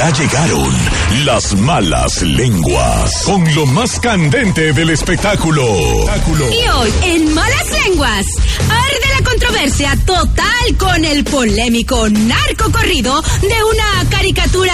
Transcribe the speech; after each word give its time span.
Ya 0.00 0.10
llegaron 0.12 0.72
las 1.26 1.54
malas 1.56 2.22
lenguas 2.22 3.22
con 3.26 3.54
lo 3.54 3.66
más 3.66 4.00
candente 4.00 4.72
del 4.72 4.88
espectáculo. 4.88 5.62
Y 5.62 6.68
hoy, 6.70 6.90
en 7.02 7.34
Malas 7.34 7.70
Lenguas, 7.84 8.24
arde 8.60 9.18
la 9.18 9.28
controversia 9.28 9.98
total 10.06 10.76
con 10.78 11.04
el 11.04 11.22
polémico 11.24 12.08
narco 12.08 12.72
corrido 12.72 13.20
de 13.42 13.64
una 13.74 14.08
caricatura 14.08 14.72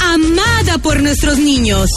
amada 0.00 0.78
por 0.78 1.00
nuestros 1.00 1.38
niños. 1.38 1.88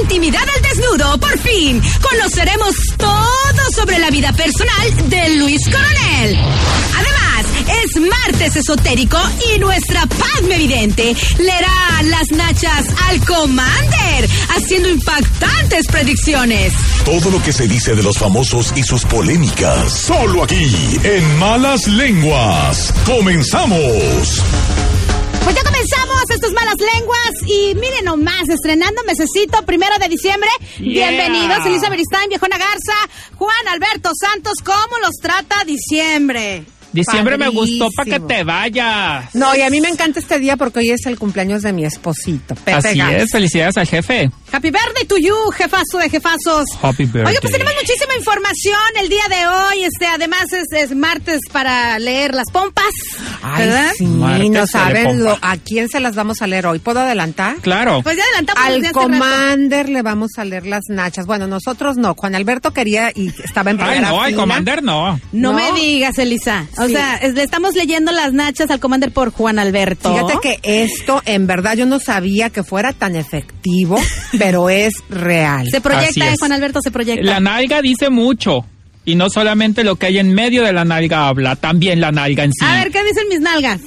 Intimidad 0.00 0.46
al 0.48 0.62
desnudo, 0.62 1.18
por 1.18 1.36
fin, 1.40 1.82
conoceremos 2.08 2.76
todo 2.98 3.72
sobre 3.74 3.98
la 3.98 4.10
vida 4.10 4.32
personal 4.32 5.08
de 5.08 5.28
Luis 5.38 5.64
Coronel. 5.64 6.38
Además, 6.94 7.39
es 7.70 8.00
martes 8.00 8.56
esotérico 8.56 9.18
y 9.54 9.58
nuestra 9.58 10.06
Padme 10.06 10.56
Evidente 10.56 11.14
leerá 11.38 12.02
las 12.04 12.30
nachas 12.32 12.86
al 13.08 13.24
Commander, 13.24 14.28
haciendo 14.56 14.88
impactantes 14.88 15.86
predicciones. 15.86 16.72
Todo 17.04 17.30
lo 17.30 17.42
que 17.42 17.52
se 17.52 17.68
dice 17.68 17.94
de 17.94 18.02
los 18.02 18.18
famosos 18.18 18.72
y 18.76 18.82
sus 18.82 19.04
polémicas, 19.04 19.92
solo 19.92 20.44
aquí, 20.44 20.98
en 21.04 21.38
Malas 21.38 21.86
Lenguas. 21.86 22.92
¡Comenzamos! 23.06 24.42
Pues 25.44 25.56
ya 25.56 25.62
comenzamos 25.62 26.22
estas 26.30 26.52
malas 26.52 26.76
lenguas 26.78 27.30
y 27.46 27.74
miren 27.74 28.04
nomás, 28.04 28.48
estrenando 28.48 29.02
mesecito 29.04 29.64
primero 29.64 29.96
de 29.98 30.08
diciembre. 30.08 30.50
Bienvenidos, 30.78 31.64
Elisa 31.64 31.88
Beristain, 31.88 32.28
Viejona 32.28 32.58
Garza, 32.58 32.94
Juan 33.36 33.68
Alberto 33.68 34.10
Santos, 34.14 34.54
¿cómo 34.62 34.98
los 35.02 35.16
trata 35.20 35.64
diciembre? 35.64 36.64
Diciembre 36.92 37.38
me 37.38 37.48
gustó 37.48 37.88
para 37.96 38.10
que 38.10 38.20
te 38.20 38.44
vayas. 38.44 39.34
No, 39.34 39.54
y 39.56 39.62
a 39.62 39.70
mí 39.70 39.80
me 39.80 39.88
encanta 39.88 40.18
este 40.18 40.38
día 40.38 40.56
porque 40.56 40.80
hoy 40.80 40.90
es 40.90 41.06
el 41.06 41.18
cumpleaños 41.18 41.62
de 41.62 41.72
mi 41.72 41.84
esposito, 41.84 42.54
Pepe 42.54 42.72
Así 42.72 42.98
Gans. 42.98 43.22
es, 43.22 43.30
felicidades 43.30 43.76
al 43.76 43.86
jefe. 43.86 44.30
Happy 44.52 44.70
birthday 44.70 45.04
to 45.06 45.16
you, 45.16 45.34
jefazo 45.56 45.98
de 45.98 46.10
jefazos. 46.10 46.64
Happy 46.82 47.04
birthday. 47.04 47.24
Oye, 47.26 47.38
pues 47.40 47.52
tenemos 47.52 47.72
muchísima 47.80 48.14
información 48.16 48.80
el 49.00 49.08
día 49.08 49.22
de 49.28 49.46
hoy. 49.46 49.84
Este, 49.84 50.06
además 50.06 50.52
es, 50.52 50.66
es 50.76 50.94
martes 50.96 51.40
para 51.52 51.98
leer 52.00 52.34
las 52.34 52.50
pompas, 52.50 52.84
Ay, 53.42 53.66
¿verdad? 53.66 53.92
sí, 53.96 54.04
Martes 54.06 54.50
no 54.50 54.66
saben 54.66 55.22
lo- 55.24 55.38
a 55.40 55.56
quién 55.56 55.88
se 55.88 56.00
las 56.00 56.16
vamos 56.16 56.42
a 56.42 56.46
leer 56.48 56.66
hoy. 56.66 56.80
¿Puedo 56.80 57.00
adelantar? 57.00 57.56
Claro. 57.58 58.00
Pues 58.02 58.16
ya 58.16 58.24
adelantamos 58.24 58.64
Al 58.64 58.82
rato. 58.82 58.92
Commander 58.98 59.88
le 59.88 60.02
vamos 60.02 60.30
a 60.36 60.44
leer 60.44 60.66
las 60.66 60.82
nachas. 60.88 61.26
Bueno, 61.26 61.46
nosotros 61.46 61.96
no. 61.96 62.14
Juan 62.16 62.34
Alberto 62.34 62.72
quería 62.72 63.12
y 63.14 63.28
estaba 63.44 63.70
en 63.70 63.80
Ay, 63.80 63.86
primera 63.88 64.10
no, 64.10 64.20
al. 64.22 64.34
Commander 64.34 64.82
no. 64.82 65.20
No, 65.32 65.52
¿No? 65.52 65.52
me 65.52 65.72
digas, 65.80 66.18
Elisa. 66.18 66.66
O 66.76 66.86
Sí. 66.86 66.94
sea, 66.94 67.16
es- 67.16 67.34
le 67.34 67.44
estamos 67.44 67.74
leyendo 67.76 68.10
las 68.10 68.32
nachas 68.32 68.68
al 68.70 68.80
Commander 68.80 69.12
por 69.12 69.30
Juan 69.30 69.58
Alberto. 69.60 70.12
Fíjate 70.12 70.38
que 70.42 70.58
esto, 70.84 71.22
en 71.24 71.46
verdad, 71.46 71.76
yo 71.76 71.86
no 71.86 72.00
sabía 72.00 72.50
que 72.50 72.64
fuera 72.64 72.92
tan 72.92 73.14
efectivo, 73.14 73.98
pero 74.40 74.68
es 74.70 74.92
real. 75.08 75.66
se 75.70 75.80
proyecta, 75.80 76.26
eh, 76.28 76.32
es. 76.32 76.38
Juan 76.40 76.52
Alberto 76.52 76.80
se 76.82 76.90
proyecta. 76.90 77.22
La 77.24 77.40
nalga 77.40 77.80
dice 77.82 78.10
mucho. 78.10 78.64
Y 79.04 79.14
no 79.14 79.30
solamente 79.30 79.82
lo 79.84 79.96
que 79.96 80.06
hay 80.06 80.18
en 80.18 80.34
medio 80.34 80.62
de 80.64 80.72
la 80.72 80.84
nalga 80.84 81.28
habla, 81.28 81.56
también 81.56 82.00
la 82.00 82.12
nalga 82.12 82.44
en 82.44 82.52
sí. 82.52 82.64
A 82.64 82.76
ver, 82.76 82.90
¿qué 82.90 83.02
dicen 83.04 83.28
mis 83.28 83.40
nalgas? 83.40 83.80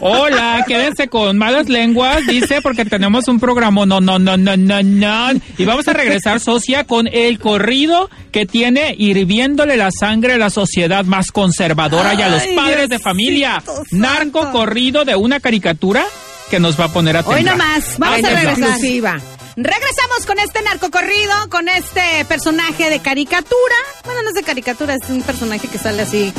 Hola, 0.00 0.64
quédense 0.68 1.08
con 1.08 1.38
malas 1.38 1.68
lenguas, 1.68 2.26
dice, 2.26 2.60
porque 2.62 2.84
tenemos 2.84 3.28
un 3.28 3.38
programa, 3.38 3.86
no, 3.86 4.00
no, 4.00 4.18
no, 4.18 4.36
no, 4.36 4.56
no, 4.56 4.82
no. 4.82 5.40
Y 5.58 5.64
vamos 5.64 5.86
a 5.88 5.92
regresar, 5.92 6.40
socia, 6.40 6.84
con 6.84 7.06
el 7.06 7.38
corrido 7.38 8.10
que 8.32 8.44
tiene 8.46 8.94
hirviéndole 8.98 9.76
la 9.76 9.90
sangre 9.92 10.32
a 10.34 10.38
la 10.38 10.50
sociedad 10.50 11.04
más 11.04 11.30
conservadora 11.30 12.14
y 12.14 12.22
a 12.22 12.28
los 12.28 12.42
Ay, 12.42 12.56
padres 12.56 12.88
de 12.88 12.98
familia. 12.98 13.62
santo. 13.64 13.82
Narco 13.92 14.50
corrido 14.52 15.04
de 15.04 15.16
una 15.16 15.38
caricatura 15.40 16.04
que 16.50 16.58
nos 16.58 16.78
va 16.78 16.86
a 16.86 16.92
poner 16.92 17.16
a 17.16 17.20
Hoy 17.20 17.36
temblar. 17.36 17.58
nomás, 17.58 17.98
vamos 17.98 18.16
Ahí 18.18 18.24
a 18.24 18.36
regresar. 18.36 19.20
Regresamos 19.62 20.24
con 20.26 20.38
este 20.38 20.62
narcocorrido, 20.62 21.34
con 21.50 21.68
este 21.68 22.24
personaje 22.26 22.88
de 22.88 23.00
caricatura. 23.00 23.74
Bueno, 24.04 24.22
no 24.22 24.28
es 24.30 24.34
de 24.34 24.42
caricatura, 24.42 24.94
es 24.94 25.10
un 25.10 25.20
personaje 25.22 25.68
que 25.68 25.76
sale 25.76 26.02
así. 26.02 26.32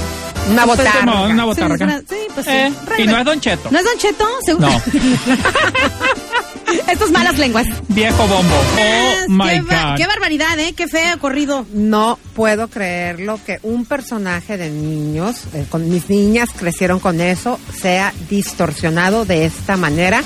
Una 0.49 0.65
Pues, 0.65 0.79
botarga. 0.79 1.05
No, 1.05 1.25
una 1.25 1.45
botarga. 1.45 1.99
sí, 2.09 2.15
pues 2.33 2.45
sí. 2.47 2.51
Eh, 2.51 2.71
y 2.97 3.05
no 3.05 3.19
es 3.19 3.25
Don 3.25 3.39
Cheto. 3.39 3.69
¿No 3.69 3.77
es 3.77 3.85
Don 3.85 3.97
Cheto? 3.99 4.27
Seguro. 4.43 4.69
No, 4.69 4.81
Estas 6.91 7.11
malas 7.11 7.37
lenguas. 7.37 7.65
viejo 7.89 8.25
bombo. 8.27 8.55
Oh 8.55 9.29
my 9.29 9.49
qué, 9.49 9.59
God. 9.61 9.95
qué 9.97 10.07
barbaridad, 10.07 10.57
¿eh? 10.59 10.73
Qué 10.73 10.87
feo 10.87 11.19
corrido. 11.19 11.65
No 11.73 12.17
puedo 12.33 12.69
creerlo 12.69 13.39
que 13.45 13.59
un 13.61 13.85
personaje 13.85 14.57
de 14.57 14.69
niños, 14.69 15.41
eh, 15.53 15.65
con 15.69 15.89
mis 15.89 16.09
niñas 16.09 16.49
crecieron 16.57 16.99
con 16.99 17.21
eso, 17.21 17.59
sea 17.79 18.13
distorsionado 18.29 19.25
de 19.25 19.45
esta 19.45 19.77
manera 19.77 20.23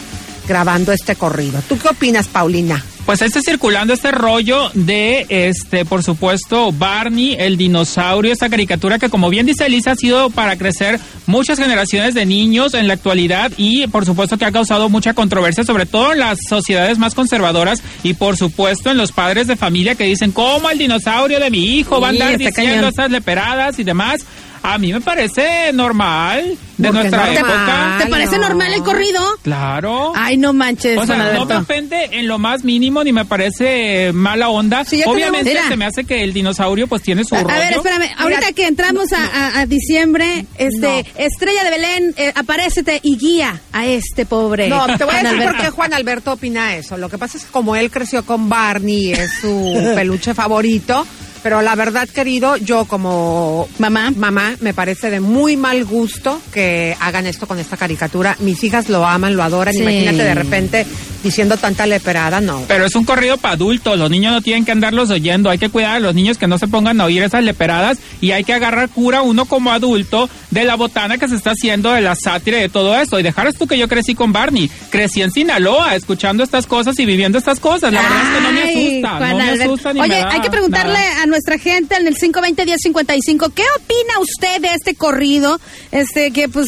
grabando 0.48 0.92
este 0.94 1.16
corrido. 1.16 1.60
¿Tú 1.68 1.78
qué 1.80 1.90
opinas, 1.90 2.28
Paulina? 2.28 2.84
Pues 3.06 3.22
está 3.22 3.40
circulando 3.40 3.94
este 3.94 4.12
rollo 4.12 4.72
de, 4.74 5.28
este, 5.30 5.86
por 5.86 6.02
supuesto, 6.02 6.72
Barney, 6.72 7.36
el 7.38 7.56
dinosaurio, 7.56 8.34
esta 8.34 8.50
caricatura 8.50 8.98
que, 8.98 9.10
como 9.10 9.30
bien 9.30 9.46
dice 9.46 9.68
Elisa, 9.68 9.92
ha 9.92 9.96
sido 9.96 10.32
para 10.32 10.58
crecer 10.58 11.00
muchas 11.28 11.60
generaciones 11.60 12.16
de 12.16 12.26
niños 12.26 12.74
en 12.74 12.88
la 12.88 12.96
actualidad 12.96 13.52
y, 13.58 13.86
por 13.88 14.08
supuesto, 14.08 14.40
que 14.40 14.46
ha 14.46 14.52
causado 14.52 14.90
mucha 14.90 15.14
controversia, 15.14 15.64
sobre 15.64 15.86
todo 15.86 16.14
en 16.14 16.20
las 16.20 16.40
sociedades 16.50 16.98
más 16.98 17.14
conservadoras 17.14 17.84
y, 18.02 18.16
por 18.16 18.38
supuesto, 18.38 18.90
en 18.90 18.98
los 18.98 19.12
padres 19.12 19.46
de 19.46 19.56
familia 19.56 19.94
que 19.94 20.06
dicen, 20.06 20.32
¿cómo 20.32 20.72
el 20.72 20.80
dinosaurio 20.80 21.40
de 21.40 21.52
mi 21.52 21.78
hijo 21.78 22.02
va 22.02 22.08
a 22.08 22.10
andar 22.10 22.38
diciendo 22.40 22.72
cañón. 22.74 22.86
esas 22.86 23.12
leperadas 23.12 23.78
y 23.78 23.84
demás? 23.84 24.26
A 24.74 24.78
mí 24.78 24.92
me 24.94 25.02
parece 25.02 25.72
normal 25.74 26.58
de 26.78 26.88
¿Por 26.90 26.96
qué 26.96 27.10
nuestra 27.10 27.26
normal? 27.32 27.38
época. 27.38 27.98
¿Te 28.04 28.08
parece 28.10 28.38
no. 28.38 28.48
normal 28.50 28.74
el 28.74 28.84
corrido? 28.84 29.22
Claro. 29.44 30.12
Ay, 30.16 30.38
no 30.38 30.52
manches, 30.54 30.98
O 30.98 31.06
sea, 31.06 31.34
no 31.34 31.46
me 31.46 31.56
ofende 31.56 32.10
en 32.12 32.28
lo 32.28 32.38
más 32.38 32.64
mínimo 32.64 33.04
ni 33.04 33.14
me 33.14 33.26
parece 33.26 34.12
mala 34.14 34.50
onda. 34.50 34.84
Sí, 34.84 35.02
Obviamente 35.06 35.50
tenemos- 35.52 35.70
se 35.70 35.78
me 35.78 35.86
hace 35.86 36.04
que 36.04 36.24
el 36.24 36.34
dinosaurio 36.34 36.88
pues 36.88 37.02
tiene 37.02 37.24
su 37.24 37.36
A, 37.36 37.40
a 37.40 37.44
rollo. 37.44 37.56
ver, 37.56 37.74
espérame. 37.74 38.10
Ahorita 38.18 38.52
que 38.54 38.68
entramos 38.68 39.14
a, 39.14 39.26
a- 39.26 39.60
a 39.62 39.66
diciembre, 39.66 40.46
este, 40.58 41.06
Estrella 41.16 41.64
de 41.64 41.70
Belén, 41.70 42.14
eh, 42.18 42.32
aparécete 42.36 43.00
y 43.04 43.18
guía 43.18 43.62
a 43.72 43.86
este 43.86 44.26
pobre. 44.26 44.68
No, 44.68 44.86
te 44.98 45.04
voy 45.06 45.16
a 45.16 45.24
decir 45.24 45.44
por 45.44 45.58
qué 45.58 45.70
Juan 45.70 45.94
Alberto 45.94 46.34
opina 46.34 46.76
eso. 46.76 46.98
Lo 46.98 47.10
que 47.10 47.18
pasa 47.18 47.38
es 47.38 47.46
que 47.46 47.52
como 47.52 47.76
él 47.76 47.90
creció 47.92 48.26
con 48.26 48.50
Barney, 48.50 49.14
es 49.14 49.32
su 49.42 49.48
peluche 49.96 50.34
favorito, 50.34 51.06
pero 51.46 51.62
la 51.62 51.76
verdad, 51.76 52.10
querido, 52.10 52.58
yo 52.58 52.86
como 52.86 53.70
Mamá. 53.78 54.10
mamá 54.18 54.56
me 54.62 54.74
parece 54.74 55.12
de 55.12 55.20
muy 55.20 55.56
mal 55.56 55.86
gusto 55.86 56.42
que 56.52 56.98
hagan 57.00 57.28
esto 57.28 57.46
con 57.46 57.60
esta 57.60 57.78
caricatura. 57.78 58.36
Mis 58.40 58.64
hijas 58.64 58.90
lo 58.90 59.06
aman, 59.06 59.36
lo 59.36 59.44
adoran. 59.44 59.76
Sí. 59.76 59.82
Imagínate 59.82 60.24
de 60.24 60.34
repente 60.34 60.88
diciendo 61.26 61.58
tanta 61.58 61.86
leperada, 61.86 62.40
no. 62.42 62.64
Pero 62.68 62.86
es 62.86 62.96
un 62.96 63.04
corrido 63.04 63.38
para 63.38 63.56
adultos, 63.56 63.98
los 63.98 64.10
niños 64.12 64.32
no 64.32 64.42
tienen 64.42 64.64
que 64.64 64.72
andarlos 64.72 65.10
oyendo, 65.10 65.50
hay 65.50 65.58
que 65.58 65.70
cuidar 65.70 65.96
a 65.96 66.00
los 66.00 66.14
niños 66.14 66.38
que 66.38 66.48
no 66.48 66.60
se 66.60 66.68
pongan 66.68 67.02
a 67.02 67.06
oír 67.06 67.24
esas 67.24 67.44
leperadas 67.44 67.98
y 68.22 68.32
hay 68.32 68.44
que 68.44 68.54
agarrar 68.54 68.90
cura 68.90 69.24
uno 69.24 69.46
como 69.46 69.72
adulto 69.72 70.30
de 70.52 70.64
la 70.64 70.76
botana 70.76 71.18
que 71.18 71.28
se 71.28 71.36
está 71.36 71.52
haciendo, 71.52 71.92
de 71.92 72.02
la 72.02 72.16
sátira 72.16 72.60
y 72.60 72.62
de 72.62 72.70
todo 72.70 72.96
eso. 72.96 73.20
Y 73.20 73.24
dejaras 73.24 73.56
tú 73.56 73.66
que 73.66 73.78
yo 73.78 73.88
crecí 73.88 74.14
con 74.14 74.34
Barney, 74.34 74.70
crecí 74.90 75.22
en 75.22 75.32
Sinaloa 75.32 75.96
escuchando 75.96 76.44
estas 76.44 76.68
cosas 76.68 76.98
y 77.00 77.06
viviendo 77.06 77.38
estas 77.38 77.60
cosas. 77.60 77.92
La 77.92 78.02
verdad 78.02 78.22
es 78.22 78.30
que 78.30 78.42
no 78.42 78.52
me 78.52 78.62
Ay, 78.62 78.95
asusta, 79.10 79.18
Juan 79.18 79.32
no 79.32 79.38
me 79.38 79.44
Alberto. 79.52 79.74
asusta 79.74 79.94
ni 79.94 80.00
Oye, 80.02 80.10
me 80.10 80.20
da 80.20 80.30
hay 80.32 80.42
que 80.42 80.50
preguntarle 80.50 80.94
nada. 80.94 81.24
a 81.24 81.26
nuestra 81.26 81.58
gente 81.58 81.96
en 81.96 82.08
el 82.08 82.16
520-1055, 82.18 83.52
¿qué 83.54 83.64
opina 83.78 84.20
usted 84.20 84.62
de 84.62 84.74
este 84.74 84.96
corrido? 84.96 85.60
Este, 85.92 86.32
que 86.32 86.50
pues, 86.50 86.68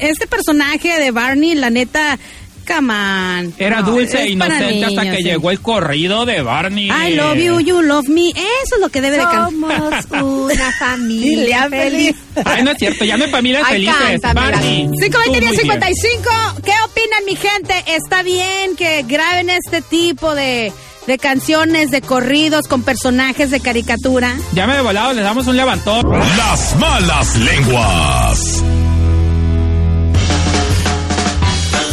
este 0.00 0.26
personaje 0.26 0.98
de 0.98 1.10
Barney, 1.10 1.54
la 1.54 1.70
neta, 1.70 2.18
come 2.66 2.92
on. 2.92 3.54
Era 3.58 3.80
No, 3.80 3.90
dulce 3.92 4.22
e 4.22 4.28
inocente 4.30 4.84
hasta 4.84 5.02
que 5.10 5.16
sí. 5.16 5.22
llegó 5.24 5.50
el 5.50 5.60
corrido 5.60 6.24
de 6.24 6.40
Barney. 6.42 6.88
I 6.88 7.14
love 7.16 7.36
you, 7.38 7.58
you 7.60 7.82
love 7.82 8.06
me. 8.08 8.28
Eso 8.30 8.76
es 8.76 8.80
lo 8.80 8.88
que 8.90 9.00
debe 9.00 9.16
de 9.16 9.24
cantar. 9.24 10.02
Somos 10.08 10.52
una 10.52 10.72
familia 10.72 11.68
feliz. 11.68 12.14
Ay, 12.44 12.62
no 12.62 12.70
es 12.70 12.78
cierto, 12.78 13.04
Ay, 13.04 13.10
felices. 13.10 14.20
cántamela. 14.22 14.50
Barney. 14.52 14.86
520-1055, 14.86 16.62
¿qué 16.64 16.72
opinan 16.84 17.24
mi 17.26 17.36
gente? 17.36 17.74
¿Está 17.88 18.22
bien 18.22 18.76
que 18.76 19.04
graben 19.06 19.50
este 19.50 19.82
tipo 19.82 20.34
de, 20.34 20.72
de 21.10 21.18
canciones, 21.18 21.90
de 21.90 22.02
corridos 22.02 22.68
con 22.68 22.84
personajes 22.84 23.50
de 23.50 23.58
caricatura? 23.58 24.32
Ya 24.52 24.68
me 24.68 24.76
he 24.76 24.80
volado, 24.80 25.12
les 25.12 25.24
damos 25.24 25.44
un 25.48 25.56
levantón. 25.56 26.08
Las 26.36 26.76
malas 26.76 27.36
lenguas. 27.36 28.62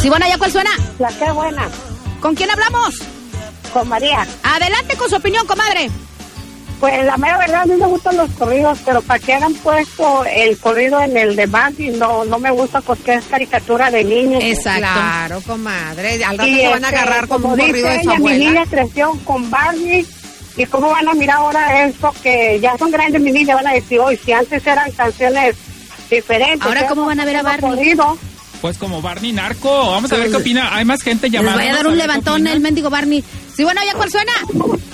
Sí, 0.00 0.08
bueno, 0.08 0.24
¿ya 0.28 0.38
cuál 0.38 0.52
suena? 0.52 0.70
La 1.00 1.08
que 1.08 1.32
buena, 1.32 1.68
¿Con 2.20 2.36
quién 2.36 2.48
hablamos? 2.48 2.94
con 3.72 3.88
María. 3.88 4.24
Adelante 4.44 4.96
con 4.96 5.10
su 5.10 5.16
opinión, 5.16 5.44
comadre. 5.48 5.90
Pues 6.80 7.04
la 7.04 7.16
mera 7.16 7.38
verdad, 7.38 7.62
a 7.62 7.66
mí 7.66 7.74
me 7.74 7.86
gustan 7.86 8.16
los 8.16 8.30
corridos, 8.32 8.78
pero 8.84 9.02
para 9.02 9.18
que 9.18 9.34
hagan 9.34 9.52
puesto 9.54 10.24
el 10.24 10.56
corrido 10.58 11.00
en 11.02 11.16
el 11.16 11.34
de 11.34 11.46
Barney, 11.46 11.90
no, 11.90 12.24
no 12.24 12.38
me 12.38 12.52
gusta 12.52 12.80
porque 12.80 13.14
es 13.14 13.24
caricatura 13.24 13.90
de 13.90 14.04
niños. 14.04 14.42
Exacto. 14.44 14.80
Claro, 14.82 15.40
comadre. 15.44 16.22
Al 16.24 16.38
rato 16.38 16.48
Y, 16.48 16.56
te 16.58 16.68
van 16.68 16.84
a 16.84 16.88
este, 16.88 17.00
agarrar 17.00 17.26
como 17.28 17.42
como 17.48 17.54
un 17.54 17.60
corrido 17.60 17.88
dice 17.90 17.98
de 17.98 18.04
su 18.04 18.10
ella, 18.10 18.18
Mi 18.20 18.38
niña 18.38 18.64
creció 18.70 19.12
con 19.24 19.50
Barney. 19.50 20.06
¿Y 20.56 20.66
cómo 20.66 20.90
van 20.90 21.08
a 21.08 21.14
mirar 21.14 21.36
ahora 21.38 21.84
esto 21.84 22.12
que 22.22 22.58
ya 22.60 22.76
son 22.78 22.90
grandes 22.90 23.20
mis 23.22 23.32
niñas? 23.34 23.56
Van 23.56 23.66
a 23.68 23.72
decir, 23.74 23.98
hoy 24.00 24.16
si 24.24 24.32
antes 24.32 24.64
eran 24.66 24.90
canciones 24.92 25.56
diferentes. 26.10 26.62
Ahora, 26.62 26.86
¿cómo 26.86 27.06
van 27.06 27.18
a 27.20 27.24
ver 27.24 27.36
a 27.36 27.42
Barney? 27.42 27.70
corrido, 27.70 28.18
Pues 28.60 28.78
como 28.78 29.00
Barney 29.02 29.32
Narco, 29.32 29.90
vamos 29.90 30.12
a 30.12 30.16
ver 30.16 30.30
qué 30.30 30.36
opina. 30.36 30.74
Hay 30.76 30.84
más 30.84 31.02
gente 31.02 31.26
Les 31.28 31.32
llamando. 31.32 31.58
voy 31.60 31.68
a 31.68 31.74
dar 31.74 31.86
un 31.88 31.98
levantón 31.98 32.46
el 32.46 32.60
mendigo 32.60 32.88
Barney. 32.90 33.22
Sí, 33.56 33.64
bueno, 33.64 33.80
¿ya 33.84 33.94
cuál 33.94 34.10
suena? 34.10 34.32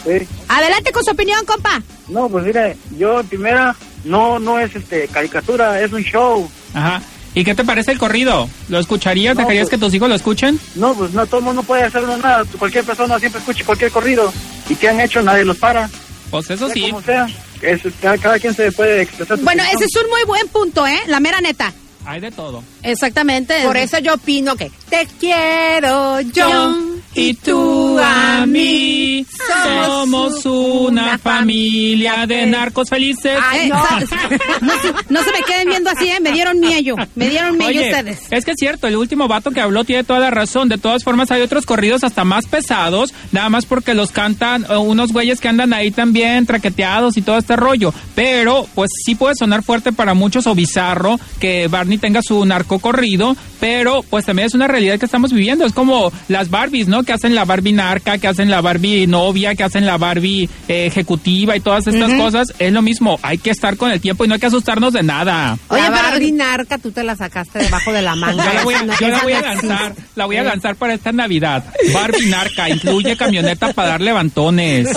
Sí. 0.05 0.27
Adelante 0.49 0.93
con 0.93 1.05
su 1.05 1.11
opinión, 1.13 1.45
compa. 1.47 1.83
No, 2.09 2.29
pues 2.29 2.45
mire, 2.45 2.77
yo 2.99 3.21
en 3.21 3.27
primera 3.29 3.75
no 4.05 4.39
no 4.39 4.59
es 4.59 4.75
este 4.77 5.09
caricatura, 5.09 5.81
es 5.81 5.93
un 5.93 6.03
show. 6.03 6.49
Ajá. 6.75 7.01
¿Y 7.37 7.43
qué 7.43 7.55
te 7.55 7.65
parece 7.65 7.91
el 7.93 7.99
corrido? 7.99 8.49
¿Lo 8.69 8.79
escucharías? 8.79 9.35
No, 9.35 9.41
¿Dejarías 9.41 9.65
pues- 9.69 9.71
que 9.81 9.85
tus 9.85 9.95
hijos 9.95 10.09
lo 10.09 10.15
escuchen? 10.15 10.61
No, 10.77 10.95
pues 10.95 11.13
no 11.13 11.27
todo 11.27 11.39
el 11.39 11.45
mundo 11.47 11.63
puede 11.65 11.83
hacer 11.85 12.03
nada, 12.05 12.45
cualquier 12.59 12.85
persona 12.85 13.19
siempre 13.19 13.41
escucha 13.41 13.65
cualquier 13.65 13.91
corrido 13.91 14.33
y 14.69 14.75
que 14.77 14.89
han 14.89 15.01
hecho 15.01 15.21
nadie 15.23 15.45
los 15.45 15.57
para. 15.59 15.91
Pues 16.31 16.51
eso 16.51 16.67
Sea 16.67 16.75
sí. 16.75 16.91
Como 16.91 17.03
sea, 17.03 17.27
es, 17.63 17.81
cada, 18.01 18.19
cada 18.19 18.39
quien 18.39 18.55
se 18.55 18.71
puede 18.73 19.03
expresar. 19.03 19.39
su 19.39 19.45
Bueno, 19.45 19.63
opinión. 19.63 19.83
ese 19.83 19.99
es 19.99 20.05
un 20.05 20.11
muy 20.11 20.23
buen 20.25 20.49
punto, 20.49 20.87
¿eh? 20.87 21.01
La 21.07 21.19
mera 21.21 21.41
neta. 21.41 21.73
Hay 22.07 22.21
de 22.21 22.31
todo. 22.31 22.63
Exactamente. 22.83 23.63
Por 23.65 23.77
eso 23.79 23.99
yo 23.99 24.15
opino 24.15 24.55
que 24.57 24.71
te 24.91 25.09
quiero 25.19 26.21
yo 26.21 26.77
Y 27.17 27.35
tú 27.35 27.97
a 27.99 28.45
mí 28.45 29.25
somos 29.63 30.45
una 30.45 31.17
familia 31.19 32.27
de 32.27 32.45
narcos 32.47 32.89
felices. 32.89 33.39
Ay, 33.41 33.69
no. 33.69 33.77
no, 34.61 34.73
se, 34.81 35.13
no 35.13 35.23
se 35.23 35.31
me 35.31 35.43
queden 35.47 35.69
viendo 35.69 35.91
así, 35.91 36.09
¿eh? 36.09 36.19
Me 36.21 36.33
dieron 36.33 36.59
miedo. 36.59 36.97
Me 37.15 37.29
dieron 37.29 37.57
miedo 37.57 37.71
Oye, 37.71 37.91
ustedes. 37.91 38.23
es 38.31 38.45
que 38.45 38.51
es 38.51 38.57
cierto, 38.59 38.89
el 38.89 38.97
último 38.97 39.29
vato 39.29 39.53
que 39.53 39.61
habló 39.61 39.85
tiene 39.85 40.03
toda 40.03 40.19
la 40.19 40.31
razón. 40.31 40.69
De 40.69 40.77
todas 40.77 41.05
formas, 41.05 41.31
hay 41.31 41.43
otros 41.43 41.67
corridos 41.67 42.03
hasta 42.03 42.25
más 42.25 42.47
pesados, 42.47 43.15
nada 43.31 43.49
más 43.49 43.65
porque 43.65 43.95
los 43.95 44.11
cantan 44.11 44.67
eh, 44.69 44.77
unos 44.77 45.13
güeyes 45.13 45.41
que 45.41 45.49
andan 45.49 45.73
ahí 45.73 45.93
también 45.93 46.47
traqueteados 46.47 47.17
y 47.17 47.23
todo 47.23 47.39
este 47.39 47.55
rollo. 47.55 47.95
Pero, 48.17 48.67
pues 48.75 48.91
sí 49.05 49.15
puede 49.15 49.37
sonar 49.37 49.63
fuerte 49.63 49.93
para 49.93 50.15
muchos 50.15 50.49
o 50.49 50.55
bizarro 50.57 51.21
que 51.39 51.69
Barney 51.69 51.99
tenga 51.99 52.23
su 52.23 52.45
narco 52.45 52.81
corrido, 52.81 53.37
pero 53.61 54.03
pues 54.03 54.25
también 54.27 54.47
es 54.47 54.55
una 54.55 54.67
realidad 54.67 54.99
que 54.99 55.07
estamos 55.07 55.33
viviendo. 55.33 55.65
Es 55.65 55.73
como 55.73 56.13
las 56.27 56.51
Barbies, 56.51 56.89
¿no? 56.89 57.04
Que 57.05 57.13
hacen 57.13 57.35
la 57.35 57.45
Barbie 57.45 57.73
narca, 57.73 58.19
que 58.19 58.27
hacen 58.29 58.51
la 58.51 58.61
Barbie 58.61 59.07
novia, 59.07 59.55
que 59.55 59.63
hacen 59.65 59.87
la 59.87 59.97
Barbie 59.99 60.49
eh, 60.69 60.87
ejecutiva 60.87 61.57
y 61.57 61.61
todas 61.61 61.87
estas 61.87 62.13
cosas. 62.15 62.53
Es 62.59 62.73
lo 62.73 62.83
mismo, 62.83 63.19
hay 63.23 63.39
que 63.39 63.51
estar 63.51 63.77
con 63.77 63.91
el 63.91 64.01
tiempo 64.01 64.25
y 64.25 64.29
no 64.29 64.35
hay 64.35 64.41
que 64.41 64.47
asustarnos 64.47 64.93
de 64.93 65.03
nada. 65.03 65.59
Oye, 65.69 65.83
la 65.83 65.91
pero- 65.91 66.03
Barbie 66.03 66.33
narca, 66.33 66.79
tú 66.79 66.91
te 66.93 67.03
la 67.05 67.17
sacaste 67.17 67.59
debajo 67.61 67.93
de 67.93 68.03
la 68.03 68.15
manga. 68.17 68.45
Yo 68.45 68.53
la 68.55 68.63
voy 68.65 68.75
a, 68.75 68.87
yo 69.01 69.09
la 69.09 69.23
voy 69.23 69.33
a 69.33 69.41
lanzar, 69.41 69.95
la 70.15 70.27
voy 70.27 70.37
a 70.37 70.43
lanzar 70.45 70.77
para 70.77 70.95
esta 70.95 71.13
Navidad. 71.13 71.65
Barbie 71.93 72.27
Narca, 72.27 72.69
incluye 72.69 73.17
camioneta 73.17 73.73
para 73.73 73.89
dar 73.89 74.01
levantones. 74.01 74.89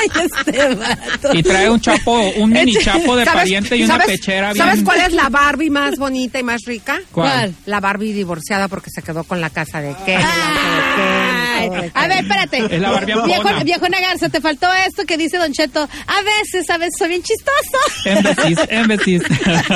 Ay, 0.00 0.08
este 0.24 0.74
vato. 0.74 1.34
Y 1.34 1.42
trae 1.42 1.70
un 1.70 1.80
chapo, 1.80 2.18
un 2.36 2.50
mini 2.50 2.74
chapo 2.76 3.16
de 3.16 3.24
¿Sabes- 3.24 3.40
pariente 3.40 3.76
y 3.76 3.82
una 3.84 3.94
sabes- 3.94 4.06
pechera 4.06 4.52
bien. 4.52 4.64
¿Sabes 4.66 4.82
cuál 4.84 5.00
es 5.00 5.12
la 5.12 5.28
Barbie 5.28 5.70
más 5.70 5.96
bonita 5.96 6.38
y 6.38 6.42
más 6.42 6.62
rica? 6.66 7.00
¿Cuál? 7.12 7.54
La 7.66 7.80
Barbie 7.80 8.12
divorciada 8.12 8.68
porque 8.68 8.90
se 8.90 9.02
quedó 9.02 9.24
con 9.24 9.40
la 9.40 9.50
casa 9.50 9.80
de 9.80 9.94
Ken. 10.06 10.20
De 10.20 11.90
a 11.94 12.06
ver, 12.08 12.18
espérate. 12.20 12.74
Es 12.74 12.80
la 12.80 12.90
Barbie 12.90 13.14
Viejo, 13.26 13.48
viejona 13.64 14.00
Garza, 14.00 14.28
te 14.28 14.40
faltó 14.40 14.66
esto 14.86 15.04
que 15.04 15.16
dice 15.18 15.36
Don 15.36 15.52
Cheto. 15.52 15.82
A 16.06 16.22
veces, 16.22 16.68
a 16.70 16.78
veces 16.78 16.94
soy 16.98 17.08
bien 17.10 17.22
chistoso. 17.22 17.78
Émbesis, 18.06 18.58
émbesis. 18.70 19.22
Vámonos 19.44 19.66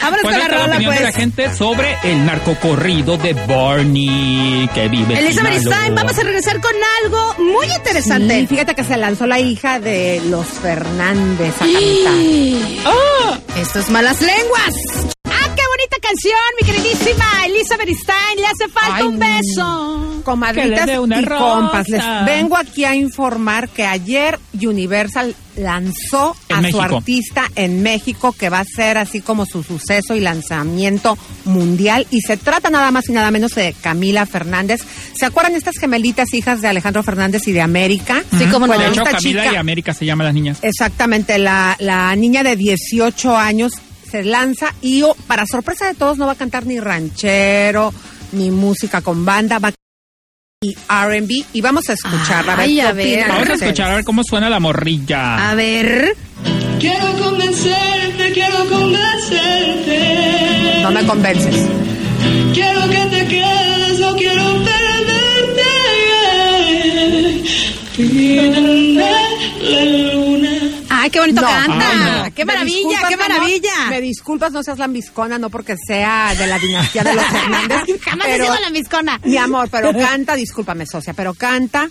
la 0.00 0.20
¿Cuál 0.22 0.34
es 0.34 0.38
la 0.40 0.48
rola, 0.48 0.64
opinión 0.74 0.94
de 0.94 1.00
la 1.00 1.06
pues? 1.08 1.16
gente 1.16 1.54
sobre 1.54 1.96
el 2.04 2.24
narcocorrido 2.24 3.16
de 3.18 3.34
Barney 3.34 4.68
que 4.74 4.88
vive 4.88 5.18
en 5.18 5.26
Elizabeth? 5.26 5.60
Stein, 5.60 5.94
vamos 5.94 6.18
a 6.18 6.22
regresar 6.22 6.60
con 6.60 6.72
algo 7.04 7.34
muy 7.38 7.66
interesante. 7.66 8.40
Sí, 8.40 8.46
fíjate 8.46 8.74
que 8.74 8.84
se 8.84 8.96
lanzó 8.96 9.26
la 9.26 9.38
hija 9.38 9.65
de 9.66 10.22
los 10.30 10.46
Fernández 10.46 11.54
a 11.56 11.66
cantar. 11.66 12.84
¡Ah! 12.84 13.38
Esto 13.60 13.80
es 13.80 13.90
Malas 13.90 14.20
Lenguas. 14.22 15.15
¡Ah, 16.18 16.22
qué 16.24 16.32
bonita 16.32 16.36
canción, 16.36 16.40
mi 16.60 16.66
queridísima 16.66 17.24
Elizabeth 17.46 17.88
Stein! 17.88 18.36
Le 18.38 18.46
hace 18.46 18.68
falta 18.72 18.96
Ay, 18.96 19.04
un 19.04 19.18
beso. 19.18 20.22
Comadritas 20.24 20.88
y 20.88 21.24
compas, 21.24 21.88
les 21.88 22.02
vengo 22.24 22.56
aquí 22.56 22.84
a 22.84 22.94
informar 22.96 23.68
que 23.68 23.84
ayer 23.86 24.38
Universal 24.60 25.34
lanzó 25.56 26.36
En 26.48 26.66
a 26.66 26.70
su 26.70 26.80
artista 26.80 27.44
en 27.54 27.82
México, 27.82 28.32
que 28.32 28.48
va 28.50 28.58
a 28.60 28.64
ser 28.64 28.98
así 28.98 29.20
como 29.20 29.46
su 29.46 29.62
suceso 29.62 30.14
y 30.14 30.20
lanzamiento 30.20 31.16
mundial. 31.44 32.06
Y 32.10 32.20
se 32.22 32.36
trata 32.36 32.70
nada 32.70 32.90
más 32.90 33.08
y 33.08 33.12
nada 33.12 33.30
menos 33.30 33.54
de 33.54 33.74
Camila 33.80 34.26
Fernández. 34.26 34.80
¿Se 35.14 35.24
acuerdan 35.26 35.54
estas 35.54 35.76
gemelitas 35.78 36.34
hijas 36.34 36.60
de 36.60 36.68
Alejandro 36.68 37.02
Fernández 37.04 37.46
y 37.46 37.52
de 37.52 37.60
América? 37.62 38.22
Sí, 38.36 38.46
cómo 38.50 38.66
no. 38.66 38.72
De 38.72 38.78
Bueno, 38.80 38.92
hecho, 38.92 39.04
Camila 39.04 39.42
chica- 39.44 39.52
y 39.52 39.56
América 39.56 39.94
se 39.94 40.04
llaman 40.06 40.26
las 40.26 40.34
niñas. 40.34 40.58
Exactamente, 40.62 41.38
la, 41.38 41.76
la 41.78 42.14
niña 42.16 42.42
de 42.42 42.56
18 42.56 43.36
años 43.36 43.72
se 44.06 44.24
lanza 44.24 44.72
y 44.80 45.02
oh, 45.02 45.14
para 45.26 45.44
sorpresa 45.46 45.86
de 45.86 45.94
todos 45.94 46.16
no 46.16 46.26
va 46.26 46.32
a 46.32 46.36
cantar 46.36 46.64
ni 46.66 46.80
ranchero, 46.80 47.92
ni 48.32 48.50
música 48.50 49.02
con 49.02 49.24
banda, 49.24 49.58
va 49.58 49.68
a 49.68 49.72
y 50.62 50.74
R&B 50.88 51.44
y 51.52 51.60
vamos 51.60 51.86
a 51.90 51.92
escucharla. 51.92 52.54
A 52.54 52.56
ver, 52.56 52.64
Ay, 52.64 52.80
a 52.80 52.92
ver. 52.92 53.28
Vamos 53.28 53.50
a 53.50 53.54
escuchar 53.54 53.90
a 53.90 53.96
ver 53.96 54.04
cómo 54.04 54.22
suena 54.24 54.48
la 54.48 54.58
morrilla. 54.58 55.50
A 55.50 55.54
ver. 55.54 56.16
Quiero 56.80 57.12
convencerte, 57.18 58.32
quiero 58.32 58.66
convencerte. 58.66 60.00
No 60.82 60.90
me 60.92 61.04
convences. 61.04 61.66
Quiero 62.54 62.88
que 62.88 63.06
te 63.10 63.26
quedes, 63.26 63.98
no 64.00 64.16
quiero 64.16 64.65
¡Ay, 71.06 71.10
qué 71.10 71.20
bonito 71.20 71.40
No. 71.40 71.46
canta! 71.46 71.94
No. 72.28 72.34
¡Qué 72.34 72.44
maravilla, 72.44 72.98
qué 73.08 73.16
maravilla! 73.16 73.70
Me 73.90 74.00
disculpas, 74.00 74.50
no 74.50 74.60
seas 74.64 74.78
lambiscona, 74.78 75.38
no 75.38 75.50
porque 75.50 75.76
sea 75.86 76.34
de 76.34 76.48
la 76.48 76.58
dinastía 76.58 77.04
de 77.04 77.14
los 77.14 77.24
Fernández. 77.30 77.82
Jamás 78.02 78.26
he 78.26 78.34
sido 78.42 78.58
la 78.60 78.70
miscona. 78.70 79.20
Mi 79.24 79.36
amor, 79.36 79.68
pero 79.70 79.92
canta, 79.92 80.34
discúlpame, 80.34 80.84
socia, 80.84 81.14
pero 81.14 81.32
canta 81.34 81.88